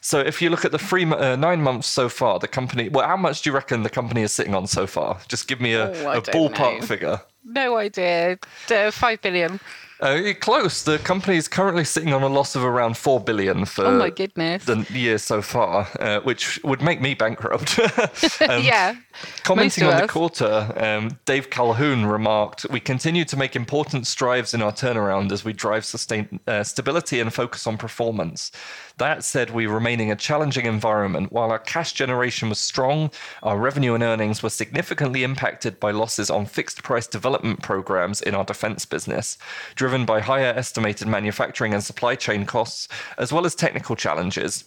So 0.00 0.20
if 0.20 0.42
you 0.42 0.50
look 0.50 0.64
at 0.66 0.72
the 0.72 0.78
three 0.78 1.04
uh, 1.10 1.36
nine 1.36 1.62
months 1.62 1.86
so 1.86 2.08
far, 2.08 2.38
the 2.38 2.48
company. 2.48 2.90
Well, 2.90 3.06
how 3.06 3.16
much 3.16 3.40
do 3.40 3.50
you 3.50 3.54
reckon 3.54 3.84
the 3.84 3.90
company 3.90 4.20
is 4.20 4.32
sitting 4.32 4.54
on 4.54 4.66
so 4.66 4.86
far? 4.86 5.18
Just 5.28 5.48
give 5.48 5.60
me 5.62 5.72
a, 5.72 5.90
oh, 6.06 6.18
a 6.18 6.20
ballpark 6.20 6.80
know. 6.80 6.86
figure. 6.86 7.20
No 7.44 7.76
idea. 7.76 8.38
Uh, 8.70 8.90
Five 8.90 9.22
billion. 9.22 9.60
Uh, 10.04 10.34
close. 10.38 10.82
The 10.82 10.98
company 10.98 11.38
is 11.38 11.48
currently 11.48 11.82
sitting 11.82 12.12
on 12.12 12.22
a 12.22 12.28
loss 12.28 12.54
of 12.54 12.62
around 12.62 12.98
four 12.98 13.20
billion 13.20 13.64
for 13.64 13.86
oh 13.86 13.98
my 13.98 14.10
goodness. 14.10 14.66
the 14.66 14.86
year 14.90 15.16
so 15.16 15.40
far, 15.40 15.88
uh, 15.98 16.20
which 16.20 16.62
would 16.62 16.82
make 16.82 17.00
me 17.00 17.14
bankrupt. 17.14 17.78
um, 18.42 18.62
yeah. 18.62 18.96
Commenting 19.44 19.84
on 19.84 19.94
us. 19.94 20.02
the 20.02 20.08
quarter, 20.08 20.74
um, 20.76 21.18
Dave 21.24 21.48
Calhoun 21.48 22.04
remarked, 22.04 22.66
"We 22.68 22.80
continue 22.80 23.24
to 23.24 23.36
make 23.36 23.56
important 23.56 24.06
strides 24.06 24.52
in 24.52 24.60
our 24.60 24.72
turnaround 24.72 25.32
as 25.32 25.42
we 25.42 25.54
drive 25.54 25.86
sustain, 25.86 26.38
uh, 26.46 26.64
stability 26.64 27.20
and 27.20 27.32
focus 27.32 27.66
on 27.66 27.78
performance. 27.78 28.52
That 28.98 29.24
said, 29.24 29.50
we 29.50 29.66
remain 29.66 30.00
in 30.00 30.10
a 30.10 30.16
challenging 30.16 30.66
environment. 30.66 31.32
While 31.32 31.50
our 31.50 31.58
cash 31.58 31.94
generation 31.94 32.48
was 32.48 32.60
strong, 32.60 33.10
our 33.42 33.58
revenue 33.58 33.94
and 33.94 34.04
earnings 34.04 34.40
were 34.40 34.50
significantly 34.50 35.24
impacted 35.24 35.80
by 35.80 35.90
losses 35.90 36.30
on 36.30 36.46
fixed 36.46 36.84
price 36.84 37.08
development 37.08 37.60
programs 37.60 38.22
in 38.22 38.36
our 38.36 38.44
defense 38.44 38.84
business, 38.84 39.36
driven 39.74 40.04
by 40.04 40.20
higher 40.20 40.52
estimated 40.56 41.08
manufacturing 41.08 41.74
and 41.74 41.82
supply 41.82 42.14
chain 42.14 42.46
costs, 42.46 42.86
as 43.18 43.32
well 43.32 43.46
as 43.46 43.56
technical 43.56 43.96
challenges." 43.96 44.64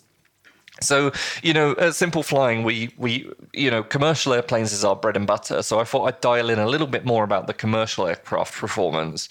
So, 0.81 1.11
you 1.43 1.53
know, 1.53 1.71
at 1.77 1.95
Simple 1.95 2.23
Flying, 2.23 2.63
we, 2.63 2.89
we, 2.97 3.29
you 3.53 3.71
know, 3.71 3.83
commercial 3.83 4.33
airplanes 4.33 4.73
is 4.73 4.83
our 4.83 4.95
bread 4.95 5.15
and 5.15 5.27
butter. 5.27 5.61
So 5.63 5.79
I 5.79 5.83
thought 5.83 6.05
I'd 6.05 6.21
dial 6.21 6.49
in 6.49 6.59
a 6.59 6.67
little 6.67 6.87
bit 6.87 7.05
more 7.05 7.23
about 7.23 7.47
the 7.47 7.53
commercial 7.53 8.07
aircraft 8.07 8.53
performance. 8.55 9.27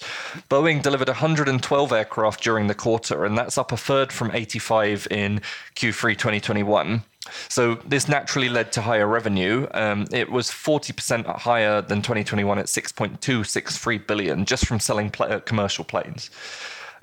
Boeing 0.49 0.81
delivered 0.81 1.07
112 1.07 1.91
aircraft 1.91 2.43
during 2.43 2.67
the 2.67 2.75
quarter, 2.75 3.25
and 3.25 3.37
that's 3.37 3.57
up 3.57 3.71
a 3.71 3.77
third 3.77 4.11
from 4.11 4.31
85 4.31 5.07
in 5.11 5.41
Q3 5.75 6.13
2021. 6.13 7.03
So 7.49 7.75
this 7.75 8.07
naturally 8.07 8.49
led 8.49 8.71
to 8.73 8.81
higher 8.81 9.07
revenue. 9.07 9.67
Um, 9.73 10.05
it 10.11 10.31
was 10.31 10.49
40% 10.49 11.25
higher 11.25 11.81
than 11.81 12.01
2021 12.01 12.57
at 12.59 12.65
6.263 12.67 14.07
billion 14.07 14.45
just 14.45 14.65
from 14.65 14.79
selling 14.79 15.09
pl- 15.09 15.41
commercial 15.41 15.83
planes. 15.83 16.29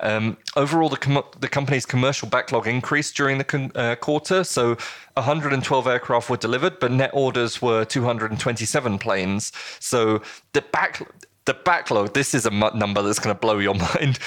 Um, 0.01 0.37
overall, 0.57 0.89
the, 0.89 0.97
com- 0.97 1.25
the 1.39 1.49
company's 1.49 1.87
commercial 1.87 2.29
backlog 2.29 2.67
increased 2.67 3.17
during 3.17 3.39
the 3.39 3.45
con- 3.45 3.73
uh, 3.75 3.97
quarter. 3.97 4.45
So 4.45 4.77
112 5.15 5.87
aircraft 5.87 6.29
were 6.31 6.37
delivered, 6.37 6.79
but 6.81 6.91
net 6.93 7.11
orders 7.13 7.63
were 7.63 7.85
227 7.85 8.99
planes. 8.99 9.53
So 9.81 10.23
the 10.53 10.63
back 10.63 11.03
the 11.45 11.55
backlog. 11.55 12.15
This 12.15 12.35
is 12.35 12.47
a 12.47 12.53
m- 12.53 12.71
number 12.75 13.03
that's 13.03 13.19
going 13.19 13.35
to 13.35 13.41
blow 13.41 13.59
your 13.59 13.75
mind. 13.95 14.19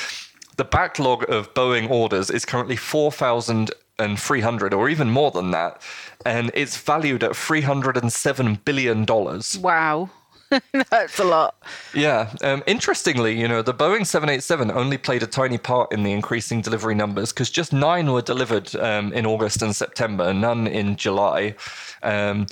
The 0.58 0.66
backlog 0.66 1.30
of 1.30 1.54
Boeing 1.54 1.90
orders 1.90 2.30
is 2.30 2.46
currently 2.46 2.76
4,300, 2.76 4.74
or 4.74 4.90
even 4.90 5.10
more 5.10 5.32
than 5.32 5.52
that, 5.52 5.82
and 6.26 6.52
it's 6.54 6.78
valued 6.78 7.24
at 7.24 7.36
307 7.36 8.56
billion 8.66 9.06
dollars. 9.06 9.58
Wow. 9.58 10.10
That's 10.90 11.20
a 11.20 11.24
lot. 11.24 11.56
Yeah. 11.94 12.34
Um, 12.42 12.64
interestingly, 12.68 13.40
you 13.40 13.48
know, 13.48 13.62
the 13.62 13.74
Boeing 13.74 14.06
787 14.06 14.72
only 14.72 14.98
played 14.98 15.24
a 15.24 15.28
tiny 15.28 15.58
part 15.58 15.92
in 15.92 16.04
the 16.04 16.12
increasing 16.12 16.62
delivery 16.62 16.96
numbers 16.96 17.34
because 17.34 17.50
just 17.50 17.74
nine 17.74 18.12
were 18.12 18.22
delivered 18.22 18.76
um, 18.78 19.12
in 19.14 19.26
August 19.26 19.62
and 19.62 19.76
September, 19.76 20.34
none 20.34 20.68
in 20.68 20.96
July. 20.96 21.56
Um, 22.04 22.48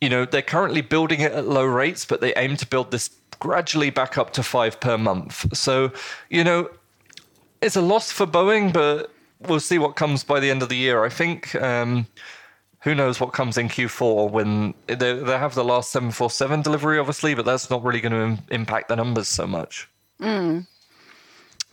you 0.00 0.08
know, 0.08 0.24
they're 0.24 0.42
currently 0.42 0.80
building 0.80 1.20
it 1.20 1.32
at 1.32 1.46
low 1.46 1.64
rates, 1.64 2.04
but 2.04 2.20
they 2.20 2.34
aim 2.34 2.56
to 2.56 2.66
build 2.66 2.90
this 2.90 3.10
gradually 3.38 3.90
back 3.90 4.16
up 4.16 4.32
to 4.34 4.42
five 4.42 4.80
per 4.80 4.96
month. 4.96 5.56
So, 5.56 5.92
you 6.28 6.44
know, 6.44 6.70
it's 7.60 7.76
a 7.76 7.82
loss 7.82 8.10
for 8.10 8.26
Boeing, 8.26 8.72
but 8.72 9.12
we'll 9.40 9.60
see 9.60 9.78
what 9.78 9.96
comes 9.96 10.24
by 10.24 10.40
the 10.40 10.50
end 10.50 10.62
of 10.62 10.68
the 10.68 10.76
year. 10.76 11.04
I 11.04 11.08
think. 11.08 11.54
Who 12.82 12.94
knows 12.94 13.20
what 13.20 13.32
comes 13.32 13.58
in 13.58 13.68
Q4 13.68 14.30
when 14.30 14.72
they, 14.86 14.94
they 14.94 15.38
have 15.38 15.54
the 15.54 15.64
last 15.64 15.90
747 15.90 16.62
delivery, 16.62 16.98
obviously, 16.98 17.34
but 17.34 17.44
that's 17.44 17.68
not 17.68 17.82
really 17.84 18.00
going 18.00 18.12
to 18.12 18.22
Im- 18.22 18.38
impact 18.50 18.88
the 18.88 18.96
numbers 18.96 19.28
so 19.28 19.46
much. 19.46 19.88
Mm. 20.20 20.66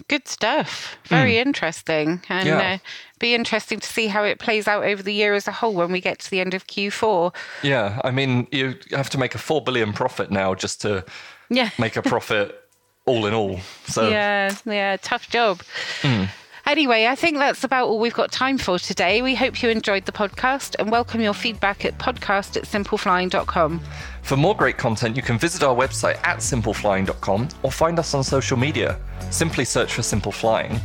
Good 0.09 0.27
stuff. 0.27 0.97
Very 1.05 1.33
mm. 1.33 1.45
interesting. 1.45 2.21
And 2.27 2.47
yeah. 2.47 2.73
uh, 2.73 2.77
be 3.19 3.33
interesting 3.33 3.79
to 3.79 3.87
see 3.87 4.07
how 4.07 4.23
it 4.23 4.39
plays 4.39 4.67
out 4.67 4.83
over 4.83 5.01
the 5.01 5.13
year 5.13 5.33
as 5.33 5.47
a 5.47 5.51
whole 5.51 5.73
when 5.73 5.91
we 5.91 6.01
get 6.01 6.19
to 6.19 6.29
the 6.29 6.41
end 6.41 6.53
of 6.53 6.67
Q4. 6.67 7.33
Yeah. 7.63 8.01
I 8.03 8.11
mean, 8.11 8.47
you 8.51 8.75
have 8.91 9.09
to 9.11 9.17
make 9.17 9.33
a 9.33 9.39
4 9.39 9.63
billion 9.63 9.93
profit 9.93 10.29
now 10.29 10.53
just 10.55 10.81
to 10.81 11.05
yeah. 11.49 11.69
make 11.79 11.95
a 11.95 12.01
profit 12.01 12.63
all 13.05 13.25
in 13.25 13.33
all. 13.33 13.59
So 13.85 14.09
Yeah, 14.09 14.53
yeah, 14.65 14.97
tough 15.01 15.29
job. 15.29 15.61
Mm. 16.01 16.29
Anyway, 16.67 17.05
I 17.05 17.15
think 17.15 17.37
that's 17.37 17.63
about 17.63 17.87
all 17.87 17.97
we've 17.97 18.13
got 18.13 18.29
time 18.29 18.57
for 18.57 18.77
today. 18.77 19.21
We 19.21 19.35
hope 19.35 19.63
you 19.63 19.69
enjoyed 19.69 20.05
the 20.05 20.11
podcast 20.11 20.75
and 20.77 20.91
welcome 20.91 21.21
your 21.21 21.33
feedback 21.33 21.85
at 21.85 21.97
podcast 21.97 22.57
at 22.57 22.63
simpleflying.com. 22.63 23.79
For 24.21 24.35
more 24.35 24.53
great 24.53 24.77
content, 24.77 25.15
you 25.15 25.21
can 25.21 25.37
visit 25.39 25.63
our 25.63 25.73
website 25.73 26.19
at 26.27 26.39
simpleflying.com 26.39 27.47
or 27.63 27.71
find 27.71 27.97
us 27.99 28.13
on 28.13 28.21
social 28.21 28.57
media. 28.57 28.99
Simply 29.29 29.63
search 29.63 29.93
for 29.93 30.03
Simple 30.03 30.33
Flying. 30.33 30.77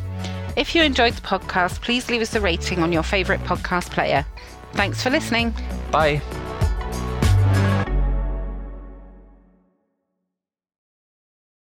If 0.57 0.73
you 0.77 0.83
enjoyed 0.83 1.14
the 1.14 1.23
podcast, 1.23 1.81
please 1.81 2.09
leave 2.09 2.21
us 2.21 2.37
a 2.37 2.40
rating 2.40 2.79
on 2.79 2.92
your 2.92 3.03
favourite 3.03 3.40
podcast 3.40 3.90
player. 3.90 4.25
Thanks 4.75 5.03
for 5.03 5.11
listening. 5.11 5.53
Bye. 5.90 6.23